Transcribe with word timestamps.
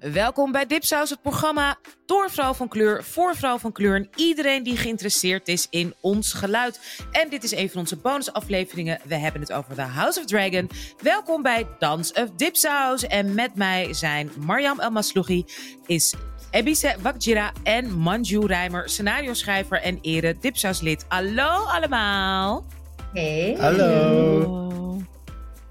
Welkom 0.00 0.52
bij 0.52 0.66
Dipsaus, 0.66 1.10
het 1.10 1.22
programma 1.22 1.76
door 2.06 2.30
vrouw 2.30 2.54
van 2.54 2.68
kleur, 2.68 3.04
voor 3.04 3.36
vrouw 3.36 3.58
van 3.58 3.72
kleur 3.72 3.94
en 3.94 4.08
iedereen 4.16 4.62
die 4.62 4.76
geïnteresseerd 4.76 5.48
is 5.48 5.66
in 5.70 5.94
ons 6.00 6.32
geluid. 6.32 6.80
En 7.10 7.28
dit 7.28 7.44
is 7.44 7.52
een 7.52 7.70
van 7.70 7.80
onze 7.80 7.96
bonusafleveringen. 7.96 9.00
We 9.04 9.14
hebben 9.14 9.40
het 9.40 9.52
over 9.52 9.74
The 9.74 9.80
House 9.80 10.20
of 10.20 10.26
Dragon. 10.26 10.70
Welkom 11.02 11.42
bij 11.42 11.66
Dance 11.78 12.14
of 12.22 12.30
Dipsaus. 12.30 13.06
En 13.06 13.34
met 13.34 13.54
mij 13.54 13.94
zijn 13.94 14.30
Mariam 14.38 14.80
El 14.80 14.90
Maslougi, 14.90 15.44
is 15.86 16.14
Ebise 16.50 16.94
Wakjira 17.00 17.52
en 17.62 17.98
Manju 17.98 18.46
Rijmer, 18.46 18.88
scenario 18.88 19.34
schrijver 19.34 19.82
en 19.82 19.98
ere 20.02 20.36
Dipsaus-lid. 20.40 21.04
Hallo 21.08 21.64
allemaal. 21.64 22.64
Hey. 23.12 23.56
Hallo. 23.58 24.87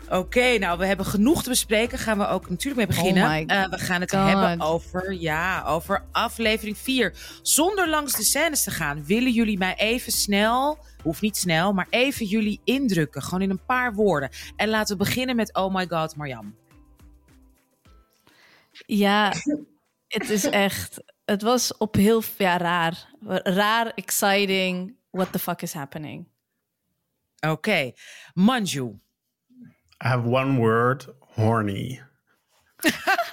Oké, 0.10 0.58
nou 0.58 0.78
we 0.80 0.86
hebben 0.86 1.06
genoeg 1.06 1.44
te 1.44 1.50
bespreken. 1.50 1.98
Gaan 1.98 2.18
we 2.18 2.28
ook 2.28 2.50
natuurlijk 2.50 2.88
mee 2.88 2.98
beginnen. 2.98 3.24
Oh 3.24 3.58
Eh, 3.58 3.70
we 3.70 3.78
gaan 3.78 4.02
het 4.02 4.12
God. 4.16 4.28
hebben 4.28 4.62
over, 4.62 5.14
ja, 5.14 5.64
over 5.64 6.04
aflevering 6.12 6.78
4. 6.78 7.14
Zonder 7.42 7.90
langs 7.90 8.14
de 8.14 8.24
scènes 8.24 8.64
te 8.64 8.72
gaan, 8.72 9.06
willen 9.06 9.32
jullie 9.32 9.58
mij 9.58 9.76
even 9.76 10.12
snel, 10.12 10.78
hoeft 11.04 11.22
niet 11.22 11.38
snel, 11.38 11.74
maar 11.74 11.88
even 11.90 12.26
jullie 12.26 12.62
indrukken. 12.64 13.22
Gewoon 13.22 13.42
in 13.42 13.50
een 13.50 13.66
paar 13.66 13.94
woorden. 13.94 14.30
En 14.56 14.70
laten 14.70 14.98
we 14.98 15.04
beginnen 15.04 15.36
met 15.36 15.56
Oh 15.56 15.74
my 15.74 15.88
god, 15.90 16.16
Marjam. 16.16 16.56
Ja, 18.86 19.34
het 20.08 20.30
is 20.30 20.44
echt. 20.44 21.04
Het 21.26 21.42
was 21.42 21.78
op 21.78 21.96
heel 21.96 22.24
ja, 22.38 22.58
raar. 22.58 23.10
Raar, 23.44 23.92
exciting. 23.96 24.96
What 25.12 25.32
the 25.32 25.40
fuck 25.40 25.62
is 25.62 25.74
happening? 25.74 26.28
Oké, 27.48 27.92
Manju. 28.34 29.00
I 30.04 30.08
have 30.08 30.28
one 30.28 30.58
word, 30.58 31.08
horny. 31.20 32.02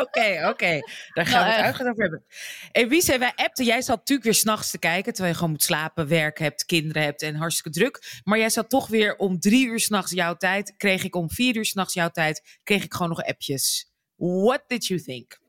Oké, 0.00 0.48
oké. 0.48 0.80
Daar 1.14 1.26
gaan 1.26 1.44
we 1.44 1.50
het 1.50 1.56
echt. 1.56 1.64
uitgebreid 1.64 1.90
over 1.90 2.02
hebben. 2.02 2.24
En 2.72 2.88
wie 2.88 3.02
zei, 3.02 3.18
wij 3.18 3.32
appten, 3.34 3.64
jij 3.64 3.82
zat 3.82 3.96
natuurlijk 3.96 4.26
weer 4.26 4.34
s'nachts 4.34 4.70
te 4.70 4.78
kijken, 4.78 5.12
terwijl 5.12 5.32
je 5.32 5.38
gewoon 5.38 5.52
moet 5.52 5.62
slapen, 5.62 6.08
werk 6.08 6.38
hebt, 6.38 6.64
kinderen 6.64 7.02
hebt 7.02 7.22
en 7.22 7.34
hartstikke 7.34 7.78
druk. 7.78 8.20
Maar 8.24 8.38
jij 8.38 8.50
zat 8.50 8.68
toch 8.70 8.86
weer 8.88 9.16
om 9.16 9.40
drie 9.40 9.66
uur 9.66 9.80
s'nachts 9.80 10.10
jouw 10.10 10.34
tijd, 10.36 10.74
kreeg 10.76 11.04
ik 11.04 11.14
om 11.14 11.30
vier 11.30 11.56
uur 11.56 11.64
s'nachts 11.64 11.94
jouw 11.94 12.08
tijd, 12.08 12.58
kreeg 12.62 12.84
ik 12.84 12.92
gewoon 12.92 13.08
nog 13.08 13.24
appjes. 13.24 13.92
What 14.16 14.62
did 14.66 14.86
you 14.86 15.00
think? 15.00 15.40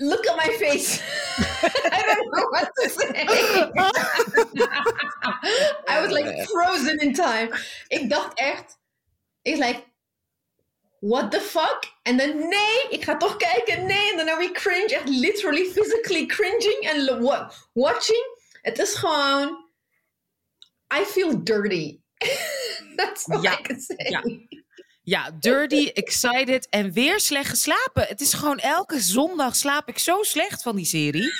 Look 0.00 0.26
at 0.26 0.36
my 0.36 0.48
face. 0.58 1.02
I 1.92 2.02
don't 2.06 2.30
know 2.32 2.46
what 2.50 2.70
to 2.82 2.88
say. 2.88 3.26
I 5.88 6.00
was 6.00 6.10
like 6.12 6.46
frozen 6.48 6.98
in 7.00 7.12
time. 7.14 7.50
Ik 7.88 8.10
dacht 8.10 8.38
echt, 8.38 8.78
ik 9.42 9.56
like, 9.56 9.84
what 11.00 11.30
the 11.30 11.40
fuck? 11.40 11.84
En 12.02 12.16
dan 12.16 12.38
nee, 12.48 12.82
ik 12.90 13.04
ga 13.04 13.16
toch 13.16 13.36
kijken, 13.36 13.86
nee. 13.86 14.10
En 14.10 14.16
dan 14.16 14.28
are 14.28 14.38
we 14.38 14.50
cringe, 14.52 14.94
echt 14.94 15.08
literally 15.08 15.64
physically 15.64 16.26
cringing 16.26 16.88
and 16.90 17.02
lo- 17.10 17.48
watching. 17.72 18.36
Het 18.62 18.78
is 18.78 18.94
gewoon, 18.94 19.66
I 21.00 21.04
feel 21.04 21.44
dirty. 21.44 22.00
That's 22.96 23.28
all 23.28 23.42
Ja, 23.42 23.52
I 23.58 23.62
can 23.62 23.80
say. 23.80 23.96
ja. 24.08 24.22
Ja, 25.08 25.30
dirty, 25.40 25.90
excited 25.94 26.68
en 26.68 26.92
weer 26.92 27.20
slecht 27.20 27.48
geslapen. 27.48 28.04
Het 28.08 28.20
is 28.20 28.32
gewoon 28.34 28.58
elke 28.58 29.00
zondag 29.00 29.56
slaap 29.56 29.88
ik 29.88 29.98
zo 29.98 30.22
slecht 30.22 30.62
van 30.62 30.76
die 30.76 30.84
serie. 30.84 31.32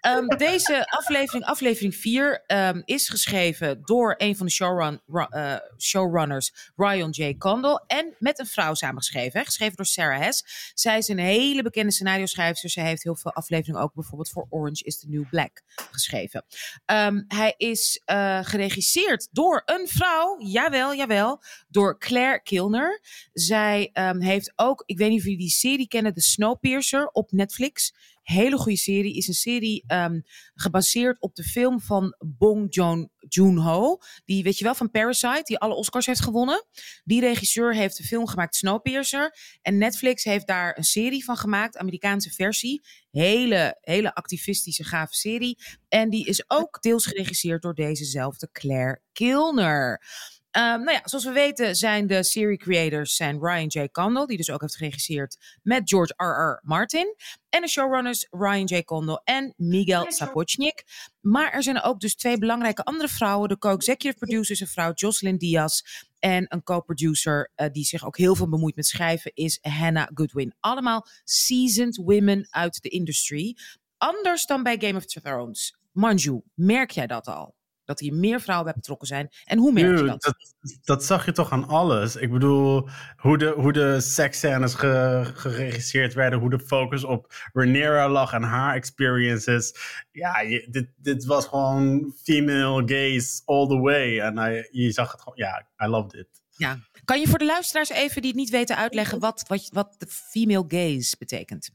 Ehm, 0.00 0.26
deze 0.26 0.86
aflevering, 0.86 1.44
aflevering 1.44 1.96
4, 1.96 2.42
ehm, 2.46 2.82
is 2.84 3.08
geschreven 3.08 3.82
door 3.84 4.14
een 4.18 4.36
van 4.36 4.46
de 4.46 4.52
showrun, 4.52 5.00
ru- 5.06 5.26
eh, 5.30 5.56
showrunners, 5.78 6.52
Ryan 6.76 7.10
J. 7.10 7.36
Condal. 7.38 7.84
En 7.86 8.14
met 8.18 8.38
een 8.38 8.46
vrouw 8.46 8.74
samengeschreven. 8.74 9.44
Geschreven 9.44 9.76
door 9.76 9.86
Sarah 9.86 10.20
Hess. 10.20 10.72
Zij 10.74 10.98
is 10.98 11.08
een 11.08 11.18
hele 11.18 11.62
bekende 11.62 11.92
scenario 11.92 12.26
schrijfster. 12.26 12.70
Zij 12.70 12.84
heeft 12.84 13.02
heel 13.02 13.16
veel 13.16 13.32
afleveringen 13.32 13.80
ook 13.80 13.94
bijvoorbeeld 13.94 14.30
voor 14.30 14.46
Orange 14.50 14.84
is 14.84 14.98
the 14.98 15.06
New 15.08 15.28
Black 15.30 15.62
geschreven. 15.90 16.44
Ehm, 16.84 17.22
hij 17.28 17.54
is 17.56 18.02
eh, 18.04 18.38
geregisseerd 18.42 19.28
door 19.30 19.62
een 19.64 19.88
vrouw, 19.88 20.36
jawel, 20.38 20.94
jawel, 20.94 21.42
door 21.68 21.98
Claire 21.98 22.42
Kilner. 22.42 23.00
Zij 23.32 23.90
ehm, 23.92 24.20
heeft 24.20 24.52
ook, 24.56 24.82
ik 24.86 24.98
weet 24.98 25.08
niet 25.08 25.18
of 25.18 25.24
jullie 25.24 25.38
die 25.38 25.48
serie 25.48 25.88
kennen, 25.88 26.14
The 26.14 26.20
Snowpiercer 26.20 27.06
op 27.06 27.32
Netflix. 27.32 27.92
Hele 28.22 28.56
goede 28.56 28.78
serie. 28.78 29.16
Is 29.16 29.28
een 29.28 29.34
serie 29.34 29.84
ehm, 29.86 30.20
gebaseerd 30.54 31.20
op 31.20 31.34
de 31.34 31.42
film 31.42 31.80
van 31.80 32.16
Bong 32.18 32.74
Joon 32.74 33.10
Joon-ho. 33.28 33.98
Die, 34.24 34.42
weet 34.42 34.58
je 34.58 34.64
wel, 34.64 34.74
van 34.74 34.90
Parasite, 34.90 35.42
die 35.44 35.58
alle 35.58 35.74
Oscars 35.74 36.06
heeft 36.06 36.20
gewonnen. 36.20 36.66
Die 37.04 37.20
regisseur 37.20 37.74
heeft 37.74 37.96
de 37.96 38.04
film 38.04 38.26
gemaakt 38.26 38.56
Snowpiercer. 38.56 39.36
En 39.62 39.78
Netflix 39.78 40.24
heeft 40.24 40.46
daar 40.46 40.78
een 40.78 40.84
serie 40.84 41.24
van 41.24 41.36
gemaakt, 41.36 41.76
Amerikaanse 41.76 42.30
versie. 42.30 42.82
Hele, 43.10 43.78
hele 43.80 44.14
activistische, 44.14 44.84
gave 44.84 45.14
serie. 45.14 45.58
En 45.88 46.10
die 46.10 46.26
is 46.26 46.44
ook 46.50 46.82
deels 46.82 47.06
geregisseerd 47.06 47.62
door 47.62 47.74
dezezelfde 47.74 48.48
Claire 48.52 49.00
Kilner. 49.12 50.02
Ehm, 50.50 50.82
nou 50.82 50.90
ja, 50.90 51.00
zoals 51.04 51.24
we 51.24 51.32
weten 51.32 51.76
zijn 51.76 52.06
de 52.06 52.22
serie 52.22 52.56
creators 52.56 53.16
zijn 53.16 53.38
Ryan 53.40 53.66
J. 53.66 53.88
Condal, 53.92 54.26
die 54.26 54.36
dus 54.36 54.50
ook 54.50 54.60
heeft 54.60 54.76
geregisseerd 54.76 55.58
met 55.62 55.82
George 55.84 56.14
R.R. 56.16 56.60
Martin. 56.62 57.14
En 57.48 57.60
de 57.60 57.68
showrunners 57.68 58.26
Ryan 58.30 58.64
J. 58.64 58.82
Condal 58.82 59.20
en 59.24 59.54
Miguel 59.56 60.12
Sapochnik. 60.12 60.84
Maar 61.20 61.52
er 61.52 61.62
zijn 61.62 61.82
ook 61.82 62.00
dus 62.00 62.14
twee 62.14 62.38
belangrijke 62.38 62.82
andere 62.84 63.08
vrouwen. 63.08 63.48
De 63.48 63.58
co-executive 63.58 64.18
producer 64.18 64.54
is 64.54 64.60
een 64.60 64.66
vrouw, 64.66 64.92
Jocelyn 64.94 65.38
Diaz. 65.38 65.80
En 66.18 66.44
een 66.48 66.62
co-producer 66.62 67.50
eh, 67.54 67.68
die 67.72 67.84
zich 67.84 68.06
ook 68.06 68.16
heel 68.16 68.36
veel 68.36 68.48
bemoeit 68.48 68.76
met 68.76 68.86
schrijven 68.86 69.30
is 69.34 69.58
Hannah 69.60 70.08
Goodwin. 70.14 70.54
Allemaal 70.60 71.06
seasoned 71.24 71.96
women 71.96 72.46
uit 72.50 72.82
de 72.82 72.88
industry. 72.88 73.56
Anders 73.98 74.46
dan 74.46 74.62
bij 74.62 74.76
Game 74.80 74.96
of 74.96 75.04
Thrones. 75.04 75.76
Manju, 75.92 76.40
merk 76.54 76.90
jij 76.90 77.06
dat 77.06 77.26
al? 77.26 77.58
Dat 77.90 78.00
hier 78.00 78.14
meer 78.14 78.40
vrouwen 78.40 78.66
bij 78.66 78.74
betrokken 78.76 79.06
zijn. 79.06 79.28
En 79.44 79.58
hoe 79.58 79.72
merk 79.72 79.98
je 79.98 80.04
dat? 80.04 80.22
dat, 80.22 80.36
dat 80.84 81.04
zag 81.04 81.24
je 81.24 81.32
toch 81.32 81.50
aan 81.50 81.68
alles. 81.68 82.16
Ik 82.16 82.30
bedoel, 82.30 82.88
hoe 83.16 83.38
de, 83.38 83.54
hoe 83.56 83.72
de 83.72 84.00
seksscènes 84.00 84.74
ge- 84.74 85.30
geregisseerd 85.34 86.14
werden, 86.14 86.38
hoe 86.38 86.50
de 86.50 86.60
focus 86.60 87.04
op 87.04 87.34
Rhaenyra 87.52 88.08
lag 88.08 88.32
en 88.32 88.42
haar 88.42 88.74
experiences. 88.74 89.74
Ja, 90.12 90.40
je, 90.40 90.66
dit, 90.70 90.88
dit 90.96 91.24
was 91.24 91.46
gewoon 91.46 92.14
female 92.22 92.82
gaze 92.86 93.42
all 93.44 93.66
the 93.66 93.78
way. 93.78 94.20
En 94.20 94.66
je 94.70 94.92
zag 94.92 95.12
het 95.12 95.20
gewoon, 95.20 95.38
ja, 95.38 95.66
I 95.84 95.86
loved 95.86 96.14
it. 96.14 96.28
Ja. 96.56 96.78
Kan 97.04 97.20
je 97.20 97.28
voor 97.28 97.38
de 97.38 97.44
luisteraars 97.44 97.90
even 97.90 98.22
die 98.22 98.30
het 98.30 98.40
niet 98.40 98.50
weten 98.50 98.76
uitleggen 98.76 99.18
wat, 99.18 99.44
wat, 99.46 99.68
wat 99.72 99.94
de 99.98 100.06
female 100.06 100.64
gaze 100.68 101.16
betekent? 101.18 101.70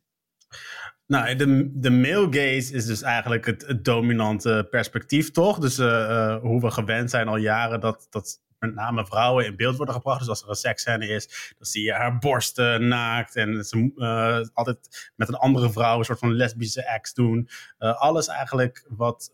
Nou, 1.08 1.36
de, 1.36 1.72
de 1.74 1.90
male 1.90 2.28
gaze 2.30 2.74
is 2.74 2.86
dus 2.86 3.02
eigenlijk 3.02 3.46
het, 3.46 3.80
dominante 3.82 4.68
perspectief, 4.70 5.32
toch? 5.32 5.60
Dus 5.60 5.78
eh, 5.78 6.04
eh, 6.04 6.42
hoe 6.42 6.62
we 6.62 6.72
gewend 6.72 7.10
zijn 7.10 7.28
al 7.28 7.38
jaren 7.38 7.80
dat, 7.80 8.08
dat 8.10 8.44
met 8.60 8.76
name 8.76 9.06
vrouwen 9.06 9.46
in 9.46 9.56
beeld 9.56 9.76
worden 9.76 9.96
gebracht. 9.96 10.20
Dus 10.20 10.30
als 10.30 10.44
er 10.44 10.50
een 10.50 10.56
seksscène 10.56 11.08
is, 11.08 11.54
dan 11.58 11.66
zie 11.66 11.84
je 11.84 11.94
haar 11.94 12.18
borsten 12.18 12.88
naakt 12.88 13.36
en 13.36 13.64
ze 13.64 13.92
eh, 13.96 14.48
altijd 14.54 15.12
met 15.16 15.28
een 15.28 15.36
andere 15.36 15.72
vrouw 15.72 15.98
een 15.98 16.06
soort 16.06 16.20
van 16.20 16.34
lesbische 16.34 16.90
act 16.94 17.16
doen. 17.16 17.50
Alles 17.78 18.28
eigenlijk 18.28 18.86
wat, 18.90 19.32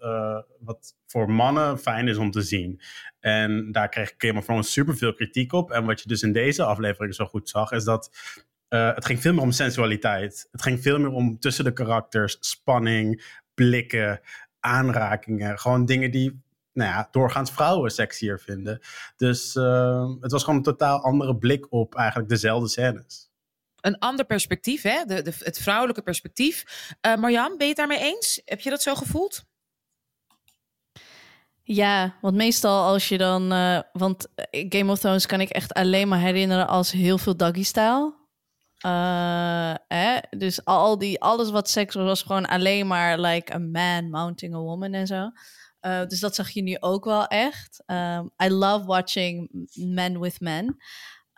wat 0.59 0.95
voor 1.07 1.31
mannen 1.31 1.79
fijn 1.79 2.07
is 2.07 2.17
om 2.17 2.31
te 2.31 2.41
zien. 2.41 2.81
En 3.19 3.71
daar 3.71 3.89
kreeg 3.89 4.13
Game 4.17 4.39
of 4.39 4.45
Thrones 4.45 4.71
superveel 4.71 5.13
kritiek 5.13 5.53
op. 5.53 5.71
En 5.71 5.85
wat 5.85 6.01
je 6.01 6.07
dus 6.07 6.21
in 6.21 6.31
deze 6.31 6.63
aflevering 6.63 7.15
zo 7.15 7.25
goed 7.25 7.49
zag, 7.49 7.71
is 7.71 7.83
dat 7.83 8.09
eh, 8.71 8.95
het 8.95 9.05
ging 9.05 9.21
veel 9.21 9.33
meer 9.33 9.41
om 9.41 9.51
sensualiteit. 9.51 10.47
Het 10.51 10.61
ging 10.61 10.81
veel 10.81 10.99
meer 10.99 11.11
om 11.11 11.39
tussen 11.39 11.63
de 11.63 11.73
karakters, 11.73 12.37
spanning, 12.39 13.39
blikken, 13.53 14.19
aanrakingen. 14.59 15.59
Gewoon 15.59 15.85
dingen 15.85 16.11
die 16.11 16.41
nou 16.73 16.89
ja, 16.89 17.07
doorgaans 17.11 17.51
vrouwen 17.51 17.91
sexier 17.91 18.39
vinden. 18.39 18.79
Dus 19.15 19.55
eh, 19.55 20.09
het 20.19 20.31
was 20.31 20.43
gewoon 20.43 20.57
een 20.57 20.65
totaal 20.65 21.03
andere 21.03 21.37
blik 21.37 21.71
op 21.71 21.95
eigenlijk 21.95 22.29
dezelfde 22.29 22.69
scènes. 22.69 23.29
Een 23.81 23.97
ander 23.97 24.25
perspectief, 24.25 24.81
hè? 24.81 25.05
De, 25.05 25.21
de, 25.21 25.33
het 25.37 25.59
vrouwelijke 25.59 26.01
perspectief. 26.01 26.63
Eh 27.01 27.15
Marjan, 27.15 27.49
ben 27.57 27.67
je 27.67 27.67
het 27.67 27.77
daarmee 27.77 27.99
eens? 27.99 28.41
Heb 28.45 28.59
je 28.59 28.69
dat 28.69 28.81
zo 28.81 28.95
gevoeld? 28.95 29.45
Ja, 31.63 32.17
want 32.21 32.35
meestal 32.35 32.83
als 32.83 33.09
je 33.09 33.17
dan... 33.17 33.51
eh, 33.51 33.79
want 33.93 34.27
Game 34.51 34.91
of 34.91 34.99
Thrones 34.99 35.25
kan 35.25 35.41
ik 35.41 35.49
echt 35.49 35.73
alleen 35.73 36.07
maar 36.07 36.19
herinneren 36.19 36.67
als 36.67 36.91
heel 36.91 37.17
veel 37.17 37.35
doggy-style. 37.35 38.19
Eh, 38.81 39.73
hè? 39.87 40.17
Dus 40.29 40.65
al 40.65 40.97
die, 40.97 41.21
alles 41.21 41.49
wat 41.49 41.69
seks 41.69 41.95
was, 41.95 42.05
was 42.05 42.21
gewoon 42.21 42.45
alleen 42.45 42.87
maar 42.87 43.19
like 43.19 43.53
a 43.53 43.57
man 43.59 44.09
mounting 44.09 44.55
a 44.55 44.57
woman 44.57 44.93
en 44.93 45.07
zo. 45.07 45.31
Eh, 45.79 46.05
dus 46.05 46.19
dat 46.19 46.35
zag 46.35 46.49
je 46.49 46.61
nu 46.61 46.77
ook 46.79 47.05
wel 47.05 47.27
echt. 47.27 47.83
Um, 47.85 48.31
I 48.43 48.49
love 48.49 48.85
watching 48.85 49.49
men 49.73 50.19
with 50.19 50.39
men. 50.39 50.77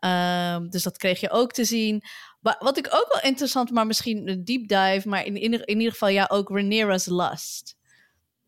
Um, 0.06 0.70
dus 0.70 0.84
dat 0.84 0.98
kreeg 0.98 1.20
je 1.20 1.30
ook 1.30 1.52
te 1.52 1.66
zien. 1.66 2.04
Maar 2.40 2.56
wat 2.60 2.78
ik 2.78 2.88
ook 2.92 3.08
wel 3.12 3.22
interessant, 3.22 3.72
maar 3.72 3.88
misschien 3.88 4.30
een 4.30 4.44
deep 4.44 4.68
dive, 4.68 5.10
maar 5.10 5.26
in, 5.26 5.36
in, 5.36 5.54
in 5.66 5.78
ieder 5.78 5.92
geval 5.92 6.10
ja, 6.10 6.28
ook 6.32 6.50
Rhaenyra's 6.50 7.06
Lust. 7.06 7.76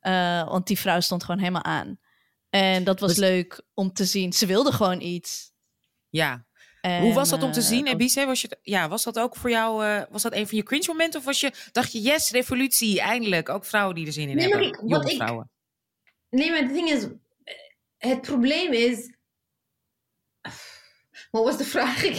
Uh, 0.01 0.47
want 0.49 0.67
die 0.67 0.79
vrouw 0.79 0.99
stond 0.99 1.23
gewoon 1.23 1.39
helemaal 1.39 1.63
aan. 1.63 1.99
En 2.49 2.83
dat 2.83 2.99
was 2.99 3.09
Dus- 3.09 3.19
leuk 3.19 3.61
om 3.73 3.93
te 3.93 4.05
zien. 4.05 4.33
Ze 4.33 4.45
wilde 4.45 4.71
gewoon 4.71 5.01
iets. 5.01 5.51
Ja. 6.09 6.44
Hoe 6.99 7.13
was 7.13 7.29
dat 7.29 7.43
om 7.43 7.51
te 7.51 7.59
En, 7.59 7.65
zien, 7.65 7.85
eh, 7.85 7.91
Ebise? 7.93 8.25
Was, 8.25 8.41
je, 8.41 8.57
ja, 8.61 8.87
was 8.87 9.03
dat 9.03 9.19
ook 9.19 9.35
voor 9.35 9.49
jou, 9.49 9.85
eh, 9.85 10.01
was 10.09 10.21
dat 10.21 10.33
een 10.33 10.47
van 10.47 10.57
je 10.57 10.63
cringe 10.63 10.85
momenten? 10.87 11.19
Of 11.19 11.25
was 11.25 11.39
je, 11.39 11.51
dacht 11.71 11.91
je, 11.91 12.01
yes, 12.01 12.31
revolutie, 12.31 13.01
eindelijk. 13.01 13.49
Ook 13.49 13.65
vrouwen 13.65 13.95
die 13.95 14.05
er 14.05 14.13
zin 14.13 14.29
in 14.29 14.35
Nee, 14.35 14.47
hebben. 14.49 14.67
ik- 14.67 14.75
wat 14.75 14.89
Jonge 14.89 15.09
ik- 15.11 15.15
vrouwen. 15.15 15.49
Nee, 16.29 16.49
maar 16.49 16.59
het 16.59 16.73
ding 16.73 16.89
is, 16.89 17.03
eh, 17.03 17.09
het 17.97 18.21
probleem 18.21 18.71
is. 18.73 19.13
Wat 21.31 21.43
was 21.43 21.57
de 21.57 21.63
vraag? 21.65 22.01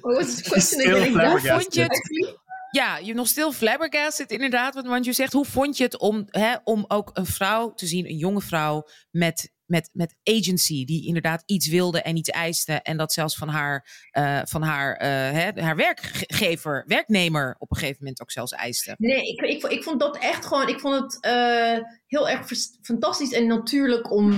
What 0.00 0.16
was 0.16 0.36
the 0.36 0.42
question? 0.50 0.90
Hoe 1.30 1.40
vond 1.40 1.74
je 1.74 1.82
het? 1.82 2.38
Ja, 2.70 2.96
je 2.98 3.14
nog 3.14 3.26
stil 3.26 3.52
flabbergasted 3.52 4.30
inderdaad, 4.30 4.74
wat 4.74 4.84
Manju 4.84 5.12
zegt. 5.12 5.32
Hoe 5.32 5.44
vond 5.44 5.76
je 5.76 5.84
het 5.84 5.98
om, 5.98 6.26
hè, 6.30 6.54
om 6.64 6.84
ook 6.88 7.10
een 7.12 7.26
vrouw 7.26 7.72
te 7.74 7.86
zien, 7.86 8.06
een 8.06 8.16
jonge 8.16 8.40
vrouw 8.40 8.86
met, 9.10 9.50
met, 9.72 9.90
met 9.92 10.16
agency, 10.24 10.84
die 10.84 11.06
inderdaad 11.06 11.42
iets 11.46 11.68
wilde 11.68 12.02
en 12.02 12.16
iets 12.16 12.28
eiste 12.28 12.72
en 12.72 12.96
dat 12.96 13.12
zelfs 13.12 13.36
van 13.36 13.48
haar, 13.48 14.06
eh, 14.10 14.40
van 14.44 14.62
haar, 14.62 14.96
eh, 14.96 15.08
hè, 15.08 15.62
haar 15.62 15.76
werkgever, 15.76 16.84
werknemer 16.86 17.56
op 17.58 17.70
een 17.70 17.76
gegeven 17.76 17.98
moment 18.00 18.22
ook 18.22 18.30
zelfs 18.30 18.52
eiste. 18.52 18.94
Nee, 18.98 19.22
ik, 19.22 19.40
ik, 19.40 19.62
ik 19.62 19.82
vond 19.82 20.00
dat 20.00 20.18
echt 20.18 20.46
gewoon. 20.46 20.68
Ik 20.68 20.80
vond 20.80 21.02
het 21.02 21.20
eh, 21.20 21.78
heel 22.06 22.28
erg 22.28 22.48
fantastisch 22.82 23.32
en 23.32 23.46
natuurlijk 23.46 24.10
om 24.10 24.36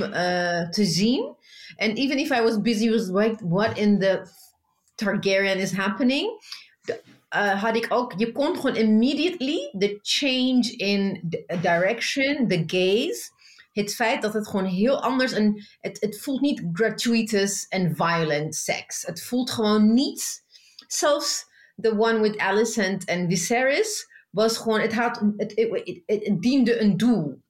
te 0.70 0.84
zien. 0.84 1.36
En 1.76 1.94
even 1.94 2.18
if 2.18 2.30
I 2.30 2.40
was 2.40 2.60
busy 2.60 2.90
with 2.90 3.40
what 3.40 3.78
in 3.78 3.98
the 3.98 4.26
Targaryen 4.94 5.58
is 5.58 5.72
happening, 5.72 6.28
had 7.28 7.76
ik 7.76 7.86
ook. 7.88 8.12
Je 8.16 8.32
kon 8.32 8.56
gewoon 8.56 8.76
immediately 8.76 9.74
the 9.78 9.98
change 10.02 10.76
in 10.76 11.20
direction, 11.60 12.48
the 12.48 12.62
gaze. 12.66 13.32
Het 13.74 13.94
feit 13.94 14.22
dat 14.22 14.34
het 14.34 14.48
gewoon 14.48 14.66
heel 14.66 15.02
anders 15.02 15.32
en 15.32 15.64
het, 15.80 16.00
het 16.00 16.20
voelt 16.20 16.40
niet 16.40 16.62
gratuitous 16.72 17.66
en 17.68 17.96
violent 17.96 18.54
seks. 18.54 19.02
Het 19.02 19.22
voelt 19.22 19.50
gewoon 19.50 19.94
niet. 19.94 20.44
Zelfs 20.86 21.46
the 21.80 21.98
one 21.98 22.20
with 22.20 22.38
Alicent 22.38 23.04
en 23.04 23.28
Viserys 23.28 24.12
was 24.30 24.56
gewoon, 24.56 24.80
het, 24.80 24.94
had, 24.94 25.22
het, 25.36 25.52
het, 26.06 26.42
diende 26.42 26.80
een 26.80 26.96
doel. 26.96 27.42